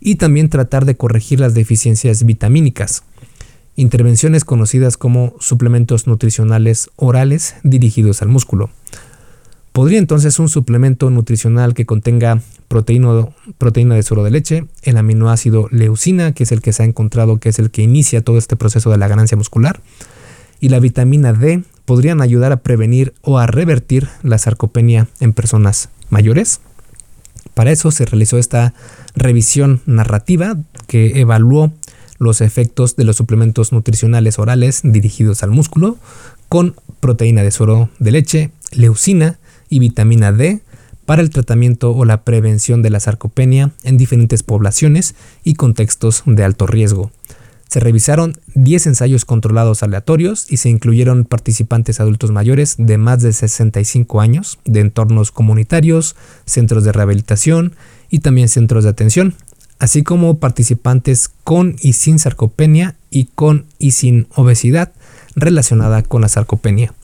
y 0.00 0.16
también 0.16 0.50
tratar 0.50 0.84
de 0.84 0.96
corregir 0.96 1.40
las 1.40 1.54
deficiencias 1.54 2.24
vitamínicas, 2.24 3.02
intervenciones 3.76 4.44
conocidas 4.44 4.96
como 4.96 5.34
suplementos 5.38 6.06
nutricionales 6.06 6.90
orales 6.96 7.54
dirigidos 7.62 8.22
al 8.22 8.28
músculo. 8.28 8.70
Podría 9.72 9.98
entonces 9.98 10.38
un 10.38 10.48
suplemento 10.48 11.10
nutricional 11.10 11.74
que 11.74 11.84
contenga 11.84 12.40
proteína, 12.68 13.94
de 13.94 14.02
suero 14.02 14.24
de 14.24 14.30
leche, 14.30 14.66
el 14.82 14.96
aminoácido 14.96 15.68
leucina, 15.70 16.32
que 16.32 16.44
es 16.44 16.52
el 16.52 16.62
que 16.62 16.72
se 16.72 16.82
ha 16.82 16.86
encontrado 16.86 17.38
que 17.38 17.50
es 17.50 17.58
el 17.58 17.70
que 17.70 17.82
inicia 17.82 18.22
todo 18.22 18.38
este 18.38 18.56
proceso 18.56 18.90
de 18.90 18.96
la 18.96 19.06
ganancia 19.06 19.36
muscular, 19.36 19.80
y 20.60 20.70
la 20.70 20.80
vitamina 20.80 21.34
D 21.34 21.62
podrían 21.84 22.22
ayudar 22.22 22.52
a 22.52 22.62
prevenir 22.62 23.12
o 23.20 23.38
a 23.38 23.46
revertir 23.46 24.08
la 24.22 24.38
sarcopenia 24.38 25.08
en 25.20 25.34
personas 25.34 25.90
mayores. 26.08 26.60
Para 27.52 27.70
eso 27.70 27.90
se 27.90 28.06
realizó 28.06 28.38
esta 28.38 28.72
revisión 29.14 29.82
narrativa 29.84 30.56
que 30.86 31.20
evaluó 31.20 31.72
los 32.18 32.40
efectos 32.40 32.96
de 32.96 33.04
los 33.04 33.16
suplementos 33.16 33.72
nutricionales 33.72 34.38
orales 34.38 34.80
dirigidos 34.84 35.42
al 35.42 35.50
músculo 35.50 35.98
con 36.48 36.76
proteína 37.00 37.42
de 37.42 37.50
suero 37.50 37.90
de 37.98 38.10
leche, 38.10 38.50
leucina 38.72 39.38
y 39.68 39.78
vitamina 39.78 40.32
D 40.32 40.60
para 41.06 41.22
el 41.22 41.30
tratamiento 41.30 41.92
o 41.92 42.04
la 42.04 42.22
prevención 42.22 42.82
de 42.82 42.90
la 42.90 43.00
sarcopenia 43.00 43.70
en 43.84 43.96
diferentes 43.96 44.42
poblaciones 44.42 45.14
y 45.44 45.54
contextos 45.54 46.22
de 46.26 46.44
alto 46.44 46.66
riesgo. 46.66 47.10
Se 47.68 47.80
revisaron 47.80 48.34
10 48.54 48.88
ensayos 48.88 49.24
controlados 49.24 49.82
aleatorios 49.82 50.50
y 50.50 50.58
se 50.58 50.68
incluyeron 50.68 51.24
participantes 51.24 51.98
adultos 51.98 52.30
mayores 52.30 52.76
de 52.78 52.96
más 52.96 53.22
de 53.22 53.32
65 53.32 54.20
años, 54.20 54.58
de 54.64 54.80
entornos 54.80 55.32
comunitarios, 55.32 56.14
centros 56.44 56.84
de 56.84 56.92
rehabilitación 56.92 57.74
y 58.08 58.20
también 58.20 58.48
centros 58.48 58.84
de 58.84 58.90
atención, 58.90 59.34
así 59.78 60.02
como 60.02 60.38
participantes 60.38 61.28
con 61.44 61.76
y 61.80 61.92
sin 61.94 62.18
sarcopenia 62.18 62.96
y 63.10 63.24
con 63.24 63.66
y 63.78 63.92
sin 63.92 64.26
obesidad 64.34 64.92
relacionada 65.34 66.02
con 66.02 66.22
la 66.22 66.28
sarcopenia. 66.28 66.94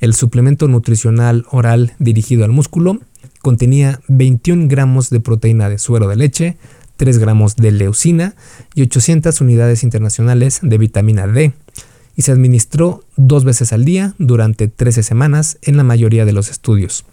El 0.00 0.14
suplemento 0.14 0.68
nutricional 0.68 1.44
oral 1.50 1.94
dirigido 1.98 2.44
al 2.44 2.52
músculo 2.52 3.00
contenía 3.42 4.00
21 4.08 4.68
gramos 4.68 5.10
de 5.10 5.20
proteína 5.20 5.68
de 5.68 5.78
suero 5.78 6.08
de 6.08 6.16
leche, 6.16 6.56
3 6.96 7.18
gramos 7.18 7.56
de 7.56 7.72
leucina 7.72 8.34
y 8.74 8.82
800 8.82 9.40
unidades 9.40 9.82
internacionales 9.82 10.60
de 10.62 10.78
vitamina 10.78 11.26
D, 11.26 11.52
y 12.16 12.22
se 12.22 12.32
administró 12.32 13.04
dos 13.16 13.44
veces 13.44 13.72
al 13.72 13.84
día 13.84 14.14
durante 14.18 14.66
13 14.68 15.02
semanas 15.02 15.58
en 15.62 15.76
la 15.76 15.84
mayoría 15.84 16.24
de 16.24 16.32
los 16.32 16.50
estudios. 16.50 17.04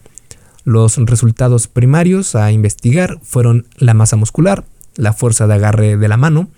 Los 0.64 0.98
resultados 0.98 1.68
primarios 1.68 2.36
a 2.36 2.52
investigar 2.52 3.20
fueron 3.22 3.68
la 3.78 3.94
masa 3.94 4.16
muscular, 4.16 4.66
la 4.96 5.14
fuerza 5.14 5.48
de 5.48 5.56
agarre 5.56 5.98
de 5.98 6.08
la 6.08 6.18
mano 6.18 6.50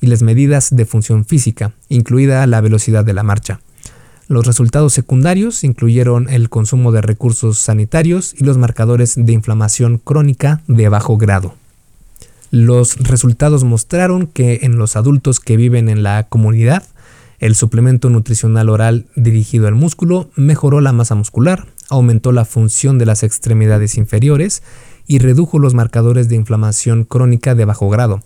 y 0.00 0.06
las 0.06 0.22
medidas 0.22 0.74
de 0.74 0.86
función 0.86 1.24
física, 1.24 1.72
incluida 1.88 2.46
la 2.46 2.60
velocidad 2.60 3.04
de 3.04 3.14
la 3.14 3.22
marcha. 3.22 3.60
Los 4.26 4.46
resultados 4.46 4.94
secundarios 4.94 5.64
incluyeron 5.64 6.28
el 6.30 6.48
consumo 6.48 6.92
de 6.92 7.02
recursos 7.02 7.58
sanitarios 7.58 8.34
y 8.38 8.44
los 8.44 8.56
marcadores 8.56 9.14
de 9.16 9.32
inflamación 9.32 9.98
crónica 9.98 10.62
de 10.66 10.88
bajo 10.88 11.18
grado. 11.18 11.54
Los 12.50 12.96
resultados 12.98 13.64
mostraron 13.64 14.26
que 14.26 14.60
en 14.62 14.78
los 14.78 14.96
adultos 14.96 15.40
que 15.40 15.56
viven 15.56 15.88
en 15.88 16.02
la 16.02 16.26
comunidad, 16.28 16.84
el 17.38 17.54
suplemento 17.54 18.08
nutricional 18.10 18.70
oral 18.70 19.06
dirigido 19.16 19.66
al 19.66 19.74
músculo 19.74 20.30
mejoró 20.36 20.80
la 20.80 20.92
masa 20.92 21.14
muscular, 21.14 21.66
aumentó 21.90 22.32
la 22.32 22.44
función 22.44 22.98
de 22.98 23.06
las 23.06 23.22
extremidades 23.22 23.98
inferiores 23.98 24.62
y 25.06 25.18
redujo 25.18 25.58
los 25.58 25.74
marcadores 25.74 26.28
de 26.28 26.36
inflamación 26.36 27.04
crónica 27.04 27.54
de 27.54 27.64
bajo 27.64 27.88
grado. 27.88 28.22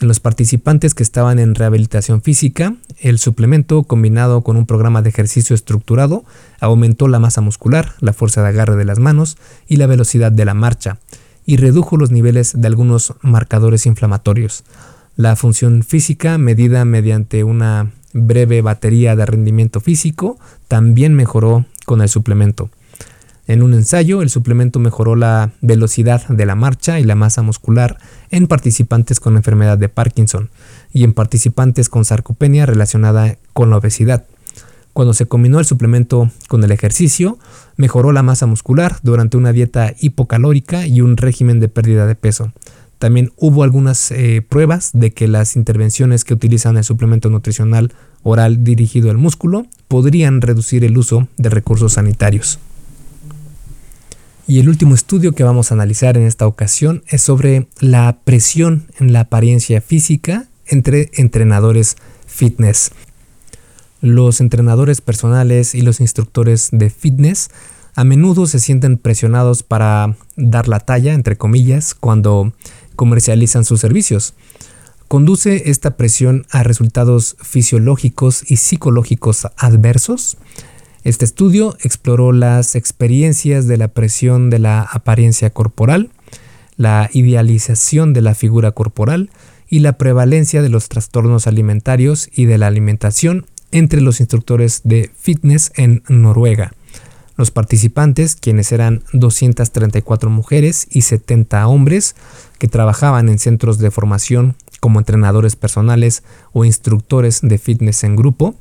En 0.00 0.08
los 0.08 0.20
participantes 0.20 0.92
que 0.94 1.02
estaban 1.02 1.38
en 1.38 1.54
rehabilitación 1.54 2.20
física, 2.20 2.74
el 2.98 3.18
suplemento 3.18 3.84
combinado 3.84 4.42
con 4.42 4.56
un 4.56 4.66
programa 4.66 5.02
de 5.02 5.10
ejercicio 5.10 5.54
estructurado 5.54 6.24
aumentó 6.60 7.06
la 7.06 7.20
masa 7.20 7.40
muscular, 7.40 7.94
la 8.00 8.12
fuerza 8.12 8.42
de 8.42 8.48
agarre 8.48 8.76
de 8.76 8.84
las 8.84 8.98
manos 8.98 9.36
y 9.68 9.76
la 9.76 9.86
velocidad 9.86 10.32
de 10.32 10.44
la 10.44 10.54
marcha, 10.54 10.98
y 11.46 11.58
redujo 11.58 11.96
los 11.96 12.10
niveles 12.10 12.60
de 12.60 12.66
algunos 12.66 13.14
marcadores 13.22 13.86
inflamatorios. 13.86 14.64
La 15.16 15.36
función 15.36 15.84
física 15.84 16.38
medida 16.38 16.84
mediante 16.84 17.44
una 17.44 17.92
breve 18.12 18.62
batería 18.62 19.14
de 19.14 19.26
rendimiento 19.26 19.80
físico 19.80 20.38
también 20.66 21.14
mejoró 21.14 21.66
con 21.84 22.00
el 22.02 22.08
suplemento. 22.08 22.70
En 23.46 23.62
un 23.62 23.74
ensayo, 23.74 24.22
el 24.22 24.30
suplemento 24.30 24.78
mejoró 24.78 25.16
la 25.16 25.52
velocidad 25.60 26.26
de 26.28 26.46
la 26.46 26.54
marcha 26.54 26.98
y 26.98 27.04
la 27.04 27.14
masa 27.14 27.42
muscular 27.42 27.98
en 28.30 28.46
participantes 28.46 29.20
con 29.20 29.36
enfermedad 29.36 29.76
de 29.76 29.90
Parkinson 29.90 30.48
y 30.94 31.04
en 31.04 31.12
participantes 31.12 31.90
con 31.90 32.06
sarcopenia 32.06 32.64
relacionada 32.64 33.36
con 33.52 33.68
la 33.68 33.76
obesidad. 33.76 34.24
Cuando 34.94 35.12
se 35.12 35.26
combinó 35.26 35.58
el 35.58 35.66
suplemento 35.66 36.30
con 36.48 36.64
el 36.64 36.70
ejercicio, 36.70 37.38
mejoró 37.76 38.12
la 38.12 38.22
masa 38.22 38.46
muscular 38.46 38.96
durante 39.02 39.36
una 39.36 39.52
dieta 39.52 39.92
hipocalórica 40.00 40.86
y 40.86 41.02
un 41.02 41.18
régimen 41.18 41.60
de 41.60 41.68
pérdida 41.68 42.06
de 42.06 42.14
peso. 42.14 42.52
También 42.98 43.32
hubo 43.36 43.64
algunas 43.64 44.10
eh, 44.12 44.40
pruebas 44.48 44.90
de 44.94 45.12
que 45.12 45.28
las 45.28 45.56
intervenciones 45.56 46.24
que 46.24 46.32
utilizan 46.32 46.78
el 46.78 46.84
suplemento 46.84 47.28
nutricional 47.28 47.92
oral 48.22 48.64
dirigido 48.64 49.10
al 49.10 49.18
músculo 49.18 49.66
podrían 49.88 50.40
reducir 50.40 50.84
el 50.84 50.96
uso 50.96 51.28
de 51.36 51.50
recursos 51.50 51.94
sanitarios. 51.94 52.58
Y 54.46 54.60
el 54.60 54.68
último 54.68 54.94
estudio 54.94 55.32
que 55.32 55.42
vamos 55.42 55.70
a 55.70 55.74
analizar 55.74 56.18
en 56.18 56.24
esta 56.24 56.46
ocasión 56.46 57.02
es 57.08 57.22
sobre 57.22 57.66
la 57.80 58.18
presión 58.24 58.86
en 58.98 59.14
la 59.14 59.20
apariencia 59.20 59.80
física 59.80 60.48
entre 60.66 61.10
entrenadores 61.14 61.96
fitness. 62.26 62.90
Los 64.02 64.42
entrenadores 64.42 65.00
personales 65.00 65.74
y 65.74 65.80
los 65.80 66.00
instructores 66.00 66.68
de 66.72 66.90
fitness 66.90 67.50
a 67.94 68.04
menudo 68.04 68.46
se 68.46 68.58
sienten 68.58 68.98
presionados 68.98 69.62
para 69.62 70.16
dar 70.36 70.68
la 70.68 70.80
talla, 70.80 71.14
entre 71.14 71.36
comillas, 71.36 71.94
cuando 71.94 72.52
comercializan 72.96 73.64
sus 73.64 73.80
servicios. 73.80 74.34
¿Conduce 75.08 75.70
esta 75.70 75.96
presión 75.96 76.44
a 76.50 76.64
resultados 76.64 77.36
fisiológicos 77.40 78.50
y 78.50 78.56
psicológicos 78.56 79.46
adversos? 79.56 80.36
Este 81.04 81.26
estudio 81.26 81.76
exploró 81.82 82.32
las 82.32 82.74
experiencias 82.74 83.66
de 83.66 83.76
la 83.76 83.88
presión 83.88 84.48
de 84.48 84.58
la 84.58 84.80
apariencia 84.80 85.50
corporal, 85.50 86.08
la 86.78 87.10
idealización 87.12 88.14
de 88.14 88.22
la 88.22 88.34
figura 88.34 88.72
corporal 88.72 89.28
y 89.68 89.80
la 89.80 89.98
prevalencia 89.98 90.62
de 90.62 90.70
los 90.70 90.88
trastornos 90.88 91.46
alimentarios 91.46 92.30
y 92.34 92.46
de 92.46 92.56
la 92.56 92.68
alimentación 92.68 93.44
entre 93.70 94.00
los 94.00 94.20
instructores 94.20 94.80
de 94.84 95.10
fitness 95.14 95.72
en 95.76 96.02
Noruega. 96.08 96.72
Los 97.36 97.50
participantes, 97.50 98.34
quienes 98.34 98.72
eran 98.72 99.02
234 99.12 100.30
mujeres 100.30 100.86
y 100.90 101.02
70 101.02 101.66
hombres 101.66 102.14
que 102.58 102.68
trabajaban 102.68 103.28
en 103.28 103.38
centros 103.38 103.78
de 103.78 103.90
formación 103.90 104.54
como 104.80 105.00
entrenadores 105.00 105.56
personales 105.56 106.22
o 106.52 106.64
instructores 106.64 107.40
de 107.42 107.58
fitness 107.58 108.04
en 108.04 108.16
grupo, 108.16 108.54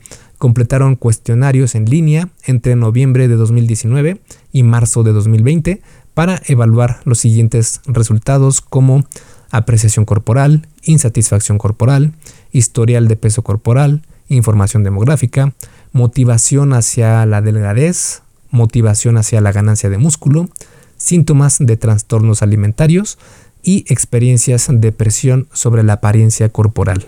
completaron 0.44 0.98
cuestionarios 0.98 1.74
en 1.74 1.86
línea 1.86 2.28
entre 2.44 2.76
noviembre 2.76 3.30
de 3.30 3.38
2019 3.38 4.20
y 4.52 4.64
marzo 4.64 5.04
de 5.04 5.14
2020 5.14 5.82
para 6.14 6.42
evaluar 6.48 7.00
los 7.06 7.20
siguientes 7.20 7.80
resultados 7.86 8.60
como 8.60 9.06
apreciación 9.52 10.04
corporal, 10.04 10.68
insatisfacción 10.84 11.58
corporal, 11.58 12.12
historial 12.52 13.08
de 13.08 13.16
peso 13.16 13.42
corporal, 13.42 14.02
información 14.28 14.84
demográfica, 14.84 15.54
motivación 15.94 16.74
hacia 16.74 17.26
la 17.26 17.42
delgadez, 17.42 18.24
motivación 18.52 19.16
hacia 19.16 19.40
la 19.40 19.54
ganancia 19.54 19.90
de 19.90 19.98
músculo, 19.98 20.50
síntomas 20.98 21.56
de 21.60 21.78
trastornos 21.78 22.42
alimentarios 22.42 23.18
y 23.64 23.86
experiencias 23.88 24.68
de 24.70 24.92
presión 24.92 25.48
sobre 25.54 25.84
la 25.84 25.94
apariencia 25.94 26.50
corporal. 26.50 27.06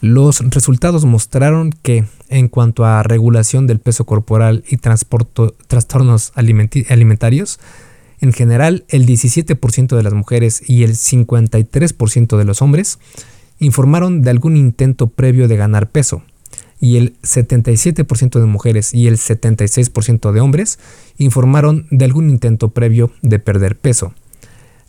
Los 0.00 0.38
resultados 0.50 1.04
mostraron 1.04 1.72
que, 1.82 2.04
en 2.28 2.48
cuanto 2.48 2.84
a 2.84 3.02
regulación 3.02 3.66
del 3.66 3.80
peso 3.80 4.04
corporal 4.04 4.62
y 4.68 4.76
trastornos 4.76 6.32
alimentarios, 6.34 7.58
en 8.20 8.32
general 8.32 8.84
el 8.88 9.06
17% 9.06 9.96
de 9.96 10.02
las 10.02 10.12
mujeres 10.12 10.62
y 10.68 10.84
el 10.84 10.92
53% 10.92 12.36
de 12.36 12.44
los 12.44 12.62
hombres 12.62 12.98
informaron 13.58 14.22
de 14.22 14.30
algún 14.30 14.56
intento 14.56 15.08
previo 15.08 15.48
de 15.48 15.56
ganar 15.56 15.88
peso, 15.90 16.22
y 16.80 16.96
el 16.96 17.20
77% 17.22 18.38
de 18.38 18.46
mujeres 18.46 18.94
y 18.94 19.08
el 19.08 19.16
76% 19.16 20.30
de 20.30 20.40
hombres 20.40 20.78
informaron 21.18 21.88
de 21.90 22.04
algún 22.04 22.30
intento 22.30 22.68
previo 22.68 23.10
de 23.22 23.40
perder 23.40 23.76
peso. 23.76 24.14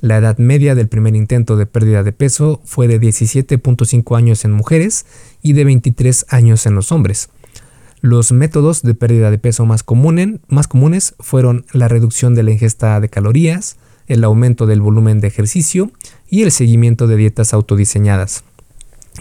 La 0.02 0.18
edad 0.18 0.38
media 0.38 0.76
del 0.76 0.88
primer 0.88 1.14
intento 1.14 1.58
de 1.58 1.66
pérdida 1.66 2.04
de 2.04 2.14
peso 2.14 2.62
fue 2.64 2.88
de 2.88 3.02
17.5 3.02 4.18
años 4.18 4.46
en 4.46 4.54
mujeres 4.54 5.06
y 5.42 5.52
de 5.52 5.66
23 5.66 6.26
años 6.30 6.66
en 6.66 6.76
los 6.76 6.94
hombres. 6.94 7.30
Los 8.00 8.32
métodos 8.32 8.82
de 8.82 8.94
pérdida 8.94 9.30
de 9.30 9.38
peso 9.40 9.66
más, 9.66 9.84
comunes 9.84 11.16
fueron 11.20 11.66
la 11.74 11.90
reducción 11.90 12.34
de 12.34 12.44
la 12.44 12.52
ingesta 12.52 12.98
de 13.02 13.10
calorías, 13.10 13.76
el 14.08 14.24
aumento 14.24 14.68
del 14.68 14.80
volumen 14.80 15.20
de 15.20 15.28
ejercicio 15.28 15.92
y 16.30 16.44
el 16.44 16.52
seguimiento 16.52 17.06
de 17.06 17.18
dietas 17.18 17.54
autodiseñadas. 17.54 18.46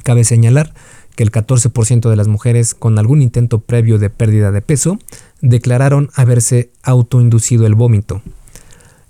Cabe 0.05 0.23
señalar 0.23 0.75
que 1.17 1.25
el 1.25 1.33
14% 1.33 2.09
de 2.09 2.15
las 2.15 2.29
mujeres 2.29 2.77
con 2.77 3.01
algún 3.01 3.21
intento 3.21 3.59
previo 3.63 3.99
de 3.99 4.11
pérdida 4.11 4.53
de 4.53 4.63
peso 4.63 5.01
declararon 5.41 6.11
haberse 6.15 6.71
autoinducido 6.85 7.67
el 7.67 7.75
vómito, 7.75 8.23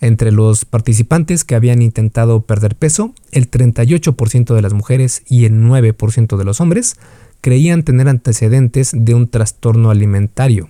entre 0.01 0.33
los 0.33 0.65
participantes 0.65 1.45
que 1.45 1.55
habían 1.55 1.83
intentado 1.83 2.43
perder 2.43 2.77
peso, 2.77 3.13
el 3.33 3.51
38% 3.51 4.55
de 4.55 4.63
las 4.63 4.73
mujeres 4.73 5.23
y 5.29 5.45
el 5.45 5.55
9% 5.55 6.37
de 6.37 6.45
los 6.45 6.61
hombres 6.61 6.97
creían 7.41 7.83
tener 7.83 8.09
antecedentes 8.09 8.93
de 8.95 9.15
un 9.15 9.29
trastorno 9.29 9.91
alimentario, 9.91 10.69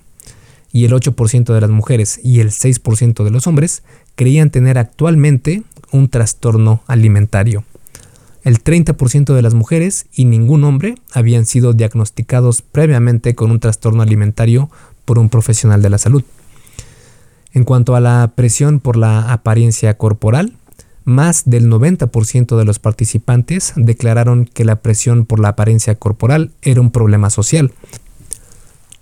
y 0.73 0.85
el 0.85 0.93
8% 0.93 1.55
de 1.55 1.61
las 1.61 1.71
mujeres 1.71 2.21
y 2.23 2.41
el 2.41 2.51
6% 2.51 3.25
de 3.25 3.31
los 3.31 3.47
hombres 3.47 3.83
creían 4.17 4.51
tener 4.51 4.79
actualmente 4.79 5.63
un 5.93 6.09
trastorno 6.09 6.83
alimentario. 6.87 7.65
El 8.45 8.63
30% 8.63 9.35
de 9.35 9.43
las 9.43 9.55
mujeres 9.55 10.07
y 10.15 10.25
ningún 10.25 10.65
hombre 10.65 10.95
habían 11.13 11.45
sido 11.47 11.73
diagnosticados 11.73 12.63
previamente 12.63 13.35
con 13.35 13.51
un 13.51 13.61
trastorno 13.61 14.03
alimentario 14.03 14.71
por 15.05 15.19
un 15.19 15.29
profesional 15.29 15.83
de 15.83 15.91
la 15.91 15.99
salud. 15.99 16.23
En 17.53 17.65
cuanto 17.65 17.97
a 17.97 18.01
la 18.01 18.33
presión 18.35 18.81
por 18.81 18.97
la 18.97 19.33
apariencia 19.33 19.97
corporal, 19.97 20.53
más 21.05 21.45
del 21.47 21.71
90% 21.71 22.59
de 22.59 22.65
los 22.67 22.79
participantes 22.79 23.73
declararon 23.77 24.45
que 24.45 24.67
la 24.67 24.77
presión 24.83 25.25
por 25.25 25.41
la 25.41 25.49
apariencia 25.49 25.95
corporal 25.95 26.51
era 26.61 26.83
un 26.83 26.91
problema 26.91 27.31
social. 27.31 27.73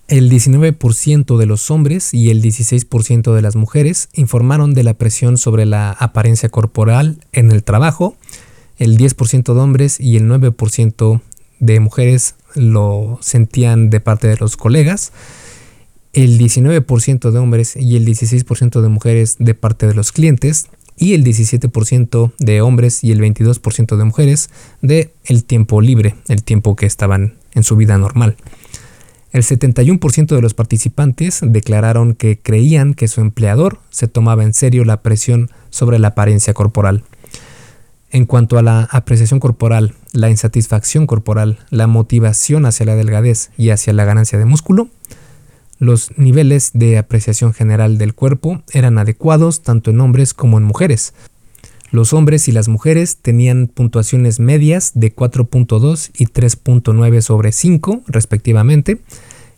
El 0.06 0.30
19% 0.30 1.36
de 1.36 1.46
los 1.46 1.68
hombres 1.68 2.14
y 2.14 2.30
el 2.30 2.40
16% 2.40 3.34
de 3.34 3.42
las 3.42 3.56
mujeres 3.56 4.08
informaron 4.12 4.72
de 4.72 4.84
la 4.84 4.94
presión 4.94 5.36
sobre 5.36 5.66
la 5.66 5.90
apariencia 5.90 6.48
corporal 6.48 7.18
en 7.32 7.50
el 7.50 7.64
trabajo. 7.64 8.14
El 8.78 8.96
10% 8.98 9.52
de 9.52 9.60
hombres 9.60 9.98
y 9.98 10.16
el 10.16 10.28
9% 10.28 11.20
de 11.58 11.80
mujeres 11.80 12.36
lo 12.54 13.18
sentían 13.20 13.90
de 13.90 13.98
parte 13.98 14.28
de 14.28 14.36
los 14.36 14.56
colegas 14.56 15.10
el 16.16 16.38
19% 16.38 17.30
de 17.30 17.38
hombres 17.38 17.76
y 17.76 17.94
el 17.96 18.06
16% 18.06 18.80
de 18.80 18.88
mujeres 18.88 19.36
de 19.38 19.54
parte 19.54 19.86
de 19.86 19.94
los 19.94 20.12
clientes 20.12 20.68
y 20.96 21.12
el 21.12 21.22
17% 21.22 22.32
de 22.38 22.60
hombres 22.62 23.04
y 23.04 23.12
el 23.12 23.20
22% 23.20 23.96
de 23.98 24.04
mujeres 24.04 24.48
de 24.80 25.12
el 25.26 25.44
tiempo 25.44 25.82
libre, 25.82 26.16
el 26.28 26.42
tiempo 26.42 26.74
que 26.74 26.86
estaban 26.86 27.34
en 27.52 27.64
su 27.64 27.76
vida 27.76 27.98
normal. 27.98 28.36
El 29.30 29.42
71% 29.42 30.34
de 30.34 30.40
los 30.40 30.54
participantes 30.54 31.40
declararon 31.42 32.14
que 32.14 32.38
creían 32.38 32.94
que 32.94 33.08
su 33.08 33.20
empleador 33.20 33.80
se 33.90 34.08
tomaba 34.08 34.42
en 34.42 34.54
serio 34.54 34.86
la 34.86 35.02
presión 35.02 35.50
sobre 35.68 35.98
la 35.98 36.08
apariencia 36.08 36.54
corporal. 36.54 37.04
En 38.10 38.24
cuanto 38.24 38.56
a 38.56 38.62
la 38.62 38.88
apreciación 38.90 39.38
corporal, 39.38 39.92
la 40.12 40.30
insatisfacción 40.30 41.06
corporal, 41.06 41.58
la 41.68 41.86
motivación 41.86 42.64
hacia 42.64 42.86
la 42.86 42.96
delgadez 42.96 43.50
y 43.58 43.68
hacia 43.68 43.92
la 43.92 44.06
ganancia 44.06 44.38
de 44.38 44.46
músculo, 44.46 44.88
los 45.78 46.16
niveles 46.18 46.70
de 46.74 46.98
apreciación 46.98 47.52
general 47.52 47.98
del 47.98 48.14
cuerpo 48.14 48.62
eran 48.72 48.98
adecuados 48.98 49.62
tanto 49.62 49.90
en 49.90 50.00
hombres 50.00 50.34
como 50.34 50.58
en 50.58 50.64
mujeres. 50.64 51.14
Los 51.90 52.12
hombres 52.12 52.48
y 52.48 52.52
las 52.52 52.68
mujeres 52.68 53.18
tenían 53.18 53.68
puntuaciones 53.68 54.40
medias 54.40 54.92
de 54.94 55.14
4.2 55.14 56.10
y 56.18 56.26
3.9 56.26 57.20
sobre 57.20 57.52
5 57.52 58.02
respectivamente, 58.08 58.98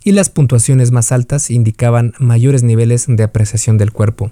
y 0.03 0.11
las 0.13 0.29
puntuaciones 0.29 0.91
más 0.91 1.11
altas 1.11 1.51
indicaban 1.51 2.13
mayores 2.19 2.63
niveles 2.63 3.05
de 3.07 3.23
apreciación 3.23 3.77
del 3.77 3.91
cuerpo. 3.91 4.31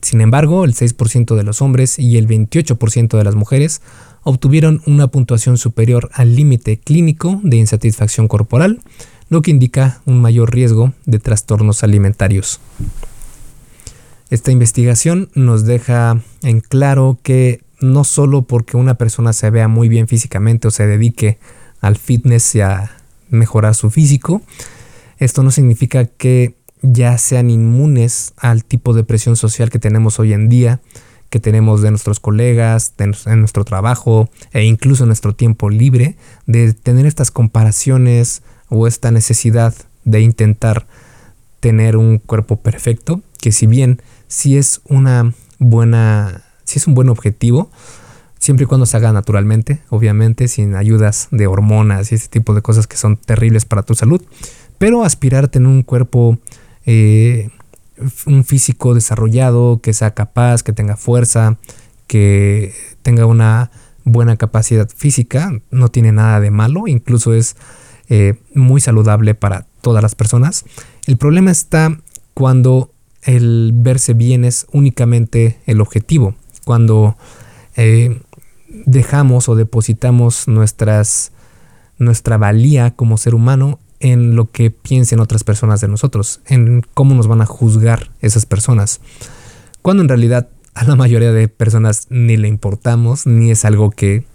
Sin 0.00 0.20
embargo, 0.20 0.64
el 0.64 0.74
6% 0.74 1.36
de 1.36 1.42
los 1.42 1.62
hombres 1.62 1.98
y 1.98 2.16
el 2.16 2.26
28% 2.26 3.16
de 3.16 3.24
las 3.24 3.34
mujeres 3.34 3.82
obtuvieron 4.24 4.82
una 4.86 5.08
puntuación 5.08 5.58
superior 5.58 6.10
al 6.12 6.34
límite 6.34 6.78
clínico 6.78 7.40
de 7.42 7.56
insatisfacción 7.58 8.28
corporal, 8.28 8.80
lo 9.32 9.40
que 9.40 9.50
indica 9.50 10.02
un 10.04 10.20
mayor 10.20 10.52
riesgo 10.52 10.92
de 11.06 11.18
trastornos 11.18 11.82
alimentarios. 11.82 12.60
Esta 14.28 14.52
investigación 14.52 15.30
nos 15.34 15.64
deja 15.64 16.20
en 16.42 16.60
claro 16.60 17.18
que 17.22 17.62
no 17.80 18.04
solo 18.04 18.42
porque 18.42 18.76
una 18.76 18.96
persona 18.96 19.32
se 19.32 19.48
vea 19.48 19.68
muy 19.68 19.88
bien 19.88 20.06
físicamente 20.06 20.68
o 20.68 20.70
se 20.70 20.86
dedique 20.86 21.38
al 21.80 21.96
fitness 21.96 22.54
y 22.56 22.60
a 22.60 22.90
mejorar 23.30 23.74
su 23.74 23.88
físico. 23.88 24.42
Esto 25.16 25.42
no 25.42 25.50
significa 25.50 26.04
que 26.04 26.54
ya 26.82 27.16
sean 27.16 27.48
inmunes 27.48 28.34
al 28.36 28.66
tipo 28.66 28.92
de 28.92 29.02
presión 29.02 29.36
social 29.36 29.70
que 29.70 29.78
tenemos 29.78 30.20
hoy 30.20 30.34
en 30.34 30.50
día, 30.50 30.82
que 31.30 31.40
tenemos 31.40 31.80
de 31.80 31.88
nuestros 31.88 32.20
colegas, 32.20 32.98
de, 32.98 33.16
en 33.24 33.40
nuestro 33.40 33.64
trabajo 33.64 34.28
e 34.52 34.64
incluso 34.64 35.04
en 35.04 35.08
nuestro 35.08 35.34
tiempo 35.34 35.70
libre, 35.70 36.16
de 36.44 36.74
tener 36.74 37.06
estas 37.06 37.30
comparaciones 37.30 38.42
o 38.72 38.86
esta 38.86 39.10
necesidad 39.10 39.74
de 40.04 40.22
intentar 40.22 40.86
tener 41.60 41.96
un 41.96 42.18
cuerpo 42.18 42.56
perfecto, 42.56 43.20
que 43.38 43.52
si 43.52 43.66
bien 43.66 44.00
si 44.28 44.56
es 44.56 44.80
una 44.88 45.34
buena, 45.58 46.42
si 46.64 46.78
es 46.78 46.86
un 46.86 46.94
buen 46.94 47.10
objetivo, 47.10 47.70
siempre 48.38 48.64
y 48.64 48.66
cuando 48.66 48.86
se 48.86 48.96
haga 48.96 49.12
naturalmente, 49.12 49.82
obviamente, 49.90 50.48
sin 50.48 50.74
ayudas 50.74 51.28
de 51.30 51.46
hormonas 51.46 52.10
y 52.10 52.14
ese 52.14 52.28
tipo 52.28 52.54
de 52.54 52.62
cosas 52.62 52.86
que 52.86 52.96
son 52.96 53.18
terribles 53.18 53.66
para 53.66 53.82
tu 53.82 53.94
salud, 53.94 54.22
pero 54.78 55.04
aspirar 55.04 55.44
a 55.44 55.48
tener 55.48 55.68
un 55.68 55.82
cuerpo, 55.82 56.38
eh, 56.86 57.50
un 58.24 58.42
físico 58.42 58.94
desarrollado, 58.94 59.80
que 59.82 59.92
sea 59.92 60.14
capaz, 60.14 60.62
que 60.62 60.72
tenga 60.72 60.96
fuerza, 60.96 61.58
que 62.06 62.74
tenga 63.02 63.26
una 63.26 63.70
buena 64.04 64.36
capacidad 64.36 64.88
física, 64.88 65.60
no 65.70 65.88
tiene 65.88 66.10
nada 66.10 66.40
de 66.40 66.50
malo, 66.50 66.88
incluso 66.88 67.34
es 67.34 67.54
eh, 68.14 68.34
muy 68.52 68.82
saludable 68.82 69.34
para 69.34 69.64
todas 69.80 70.02
las 70.02 70.14
personas. 70.14 70.66
El 71.06 71.16
problema 71.16 71.50
está 71.50 71.98
cuando 72.34 72.90
el 73.22 73.72
verse 73.74 74.12
bien 74.12 74.44
es 74.44 74.66
únicamente 74.70 75.60
el 75.64 75.80
objetivo, 75.80 76.34
cuando 76.66 77.16
eh, 77.74 78.20
dejamos 78.68 79.48
o 79.48 79.54
depositamos 79.54 80.46
nuestra 80.46 81.06
valía 82.36 82.90
como 82.90 83.16
ser 83.16 83.34
humano 83.34 83.78
en 83.98 84.36
lo 84.36 84.50
que 84.50 84.70
piensen 84.70 85.18
otras 85.18 85.42
personas 85.42 85.80
de 85.80 85.88
nosotros, 85.88 86.42
en 86.44 86.84
cómo 86.92 87.14
nos 87.14 87.28
van 87.28 87.40
a 87.40 87.46
juzgar 87.46 88.10
esas 88.20 88.44
personas. 88.44 89.00
Cuando 89.80 90.02
en 90.02 90.10
realidad 90.10 90.50
a 90.74 90.84
la 90.84 90.96
mayoría 90.96 91.32
de 91.32 91.48
personas 91.48 92.08
ni 92.10 92.36
le 92.36 92.48
importamos, 92.48 93.26
ni 93.26 93.50
es 93.50 93.64
algo 93.64 93.88
que 93.88 94.26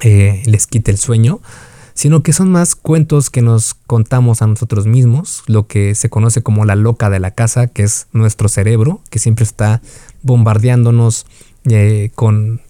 eh, 0.00 0.42
les 0.44 0.66
quite 0.66 0.90
el 0.90 0.98
sueño, 0.98 1.40
sino 1.96 2.22
que 2.22 2.34
son 2.34 2.52
más 2.52 2.74
cuentos 2.74 3.30
que 3.30 3.40
nos 3.40 3.72
contamos 3.72 4.42
a 4.42 4.46
nosotros 4.46 4.86
mismos, 4.86 5.42
lo 5.46 5.66
que 5.66 5.94
se 5.94 6.10
conoce 6.10 6.42
como 6.42 6.66
la 6.66 6.76
loca 6.76 7.08
de 7.08 7.20
la 7.20 7.30
casa, 7.30 7.68
que 7.68 7.84
es 7.84 8.06
nuestro 8.12 8.50
cerebro, 8.50 9.00
que 9.08 9.18
siempre 9.18 9.44
está 9.44 9.80
bombardeándonos 10.22 11.24
eh, 11.64 12.10
con 12.14 12.60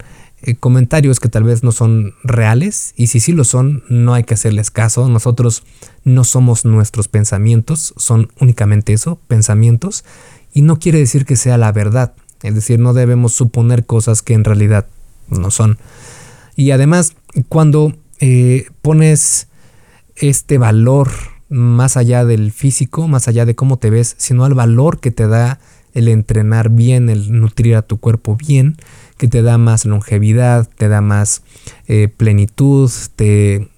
eh, 0.43 0.55
comentarios 0.55 1.19
que 1.19 1.29
tal 1.29 1.43
vez 1.43 1.65
no 1.65 1.73
son 1.73 2.15
reales 2.23 2.95
y 2.97 3.09
si 3.09 3.19
sí 3.19 3.33
lo 3.33 3.43
son, 3.43 3.83
no 3.89 4.15
hay 4.15 4.23
que 4.23 4.35
hacerles 4.35 4.71
caso. 4.71 5.09
Nosotros 5.09 5.65
no 6.05 6.23
somos 6.23 6.65
nuestros 6.65 7.09
pensamientos, 7.09 7.95
son 7.97 8.31
únicamente 8.41 8.93
eso, 8.93 9.19
pensamientos, 9.27 10.05
y 10.55 10.62
no 10.62 10.79
quiere 10.79 11.01
decir 11.01 11.27
que 11.27 11.35
sea 11.35 11.59
la 11.59 11.73
verdad. 11.73 12.15
Es 12.45 12.55
decir, 12.55 12.79
no 12.79 12.95
debemos 12.95 13.33
suponer 13.33 13.87
cosas 13.87 14.23
que 14.23 14.35
en 14.35 14.45
realidad 14.45 14.87
no 15.29 15.51
son. 15.51 15.79
Y 16.55 16.71
además, 16.71 17.15
cuando 17.49 17.93
eh, 18.20 18.66
pones 18.83 19.48
este 20.16 20.59
valor 20.59 21.11
más 21.48 21.96
allá 21.96 22.24
del 22.24 22.52
físico, 22.52 23.09
más 23.09 23.29
allá 23.29 23.44
de 23.44 23.55
cómo 23.55 23.79
te 23.79 23.90
ves, 23.90 24.14
sino 24.18 24.44
al 24.44 24.55
valor 24.55 25.00
que 25.00 25.11
te 25.11 25.29
da 25.29 25.61
el 25.94 26.09
entrenar 26.09 26.70
bien, 26.70 27.09
el 27.09 27.33
nutrir 27.33 27.76
a 27.76 27.83
tu 27.83 27.98
cuerpo 27.98 28.37
bien, 28.37 28.76
que 29.16 29.29
te 29.29 29.42
da 29.42 29.57
más 29.57 29.85
longevidad, 29.87 30.68
te 30.76 30.88
da 30.88 31.00
más 31.00 31.42
eh, 31.87 32.09
plenitud, 32.14 32.90
te, 33.16 33.68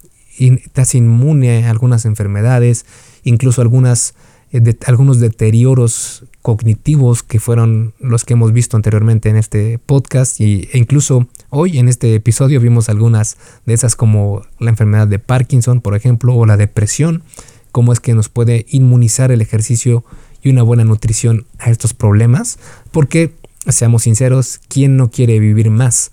hace 0.75 0.97
inmune 0.97 1.65
a 1.65 1.69
algunas 1.69 2.05
enfermedades, 2.05 2.85
incluso 3.23 3.61
algunas, 3.61 4.15
eh, 4.51 4.61
algunos 4.85 5.19
deterioros 5.19 6.25
cognitivos 6.41 7.23
que 7.23 7.39
fueron 7.39 7.93
los 7.99 8.25
que 8.25 8.33
hemos 8.33 8.53
visto 8.53 8.77
anteriormente 8.77 9.29
en 9.29 9.35
este 9.35 9.77
podcast 9.77 10.39
y, 10.39 10.69
e 10.71 10.77
incluso 10.77 11.27
hoy 11.49 11.79
en 11.79 11.89
este 11.89 12.15
episodio 12.15 12.61
vimos 12.61 12.89
algunas 12.89 13.37
de 13.65 13.73
esas 13.73 13.95
como 13.95 14.43
la 14.59 14.69
enfermedad 14.69 15.07
de 15.07 15.19
Parkinson, 15.19 15.81
por 15.81 15.95
ejemplo, 15.95 16.35
o 16.35 16.45
la 16.45 16.57
depresión, 16.57 17.23
cómo 17.71 17.93
es 17.93 17.99
que 17.99 18.13
nos 18.13 18.29
puede 18.29 18.65
inmunizar 18.69 19.31
el 19.31 19.41
ejercicio 19.41 20.03
y 20.41 20.49
una 20.49 20.63
buena 20.63 20.85
nutrición 20.85 21.45
a 21.59 21.69
estos 21.69 21.93
problemas, 21.93 22.59
porque 22.91 23.33
seamos 23.67 24.03
sinceros, 24.03 24.59
¿quién 24.67 24.95
no 24.95 25.11
quiere 25.11 25.39
vivir 25.39 25.69
más? 25.69 26.11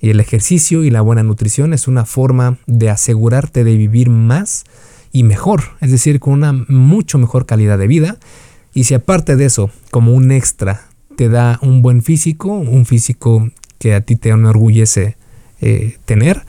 Y 0.00 0.10
el 0.10 0.18
ejercicio 0.18 0.82
y 0.82 0.90
la 0.90 1.00
buena 1.00 1.22
nutrición 1.22 1.72
es 1.72 1.86
una 1.86 2.04
forma 2.04 2.58
de 2.66 2.90
asegurarte 2.90 3.62
de 3.62 3.76
vivir 3.76 4.10
más 4.10 4.64
y 5.12 5.22
mejor, 5.22 5.62
es 5.80 5.92
decir, 5.92 6.18
con 6.18 6.32
una 6.32 6.52
mucho 6.52 7.18
mejor 7.18 7.46
calidad 7.46 7.78
de 7.78 7.86
vida. 7.86 8.18
Y 8.74 8.84
si 8.84 8.94
aparte 8.94 9.36
de 9.36 9.44
eso, 9.44 9.70
como 9.90 10.14
un 10.14 10.32
extra, 10.32 10.88
te 11.16 11.28
da 11.28 11.58
un 11.62 11.82
buen 11.82 12.02
físico, 12.02 12.48
un 12.48 12.86
físico 12.86 13.50
que 13.78 13.94
a 13.94 14.00
ti 14.00 14.16
te 14.16 14.30
enorgullece 14.30 15.16
eh, 15.60 15.98
tener, 16.04 16.42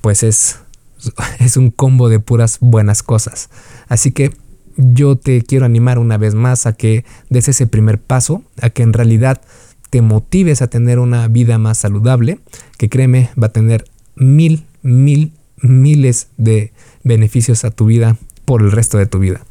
pues 0.00 0.22
es, 0.22 0.60
es 1.38 1.56
un 1.56 1.70
combo 1.70 2.08
de 2.08 2.20
puras 2.20 2.58
buenas 2.60 3.02
cosas. 3.02 3.48
Así 3.88 4.12
que 4.12 4.32
yo 4.76 5.16
te 5.16 5.42
quiero 5.42 5.64
animar 5.64 5.98
una 5.98 6.18
vez 6.18 6.34
más 6.34 6.66
a 6.66 6.72
que 6.72 7.04
des 7.30 7.48
ese 7.48 7.66
primer 7.66 8.00
paso, 8.00 8.42
a 8.60 8.70
que 8.70 8.82
en 8.82 8.92
realidad 8.92 9.40
te 9.90 10.02
motives 10.02 10.62
a 10.62 10.66
tener 10.66 10.98
una 10.98 11.28
vida 11.28 11.58
más 11.58 11.78
saludable, 11.78 12.40
que 12.78 12.88
créeme, 12.88 13.30
va 13.40 13.46
a 13.46 13.52
tener 13.52 13.84
mil, 14.16 14.64
mil, 14.82 15.32
miles 15.62 16.28
de 16.36 16.72
beneficios 17.04 17.64
a 17.64 17.70
tu 17.70 17.86
vida 17.86 18.16
por 18.44 18.62
el 18.62 18.72
resto 18.72 18.98
de 18.98 19.06
tu 19.06 19.20
vida. 19.20 19.42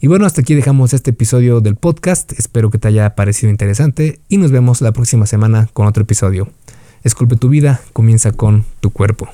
Y 0.00 0.06
bueno, 0.06 0.26
hasta 0.26 0.42
aquí 0.42 0.54
dejamos 0.54 0.94
este 0.94 1.10
episodio 1.10 1.60
del 1.60 1.74
podcast. 1.74 2.30
Espero 2.38 2.70
que 2.70 2.78
te 2.78 2.86
haya 2.86 3.16
parecido 3.16 3.50
interesante 3.50 4.20
y 4.28 4.36
nos 4.36 4.52
vemos 4.52 4.80
la 4.80 4.92
próxima 4.92 5.26
semana 5.26 5.68
con 5.72 5.88
otro 5.88 6.04
episodio. 6.04 6.48
Esculpe 7.02 7.34
tu 7.34 7.48
vida, 7.48 7.80
comienza 7.92 8.30
con 8.30 8.64
tu 8.78 8.90
cuerpo. 8.90 9.28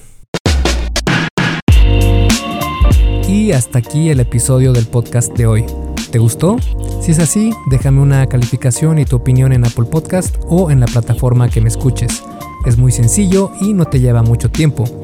Y 3.28 3.52
hasta 3.52 3.78
aquí 3.78 4.08
el 4.08 4.20
episodio 4.20 4.72
del 4.72 4.86
podcast 4.86 5.36
de 5.36 5.46
hoy. 5.46 5.66
¿Te 6.10 6.18
gustó? 6.18 6.56
Si 7.02 7.12
es 7.12 7.18
así, 7.18 7.52
déjame 7.68 8.00
una 8.00 8.26
calificación 8.26 8.98
y 8.98 9.04
tu 9.04 9.16
opinión 9.16 9.52
en 9.52 9.66
Apple 9.66 9.84
Podcast 9.90 10.36
o 10.46 10.70
en 10.70 10.80
la 10.80 10.86
plataforma 10.86 11.50
que 11.50 11.60
me 11.60 11.68
escuches. 11.68 12.22
Es 12.64 12.78
muy 12.78 12.90
sencillo 12.90 13.52
y 13.60 13.74
no 13.74 13.84
te 13.84 14.00
lleva 14.00 14.22
mucho 14.22 14.50
tiempo. 14.50 15.03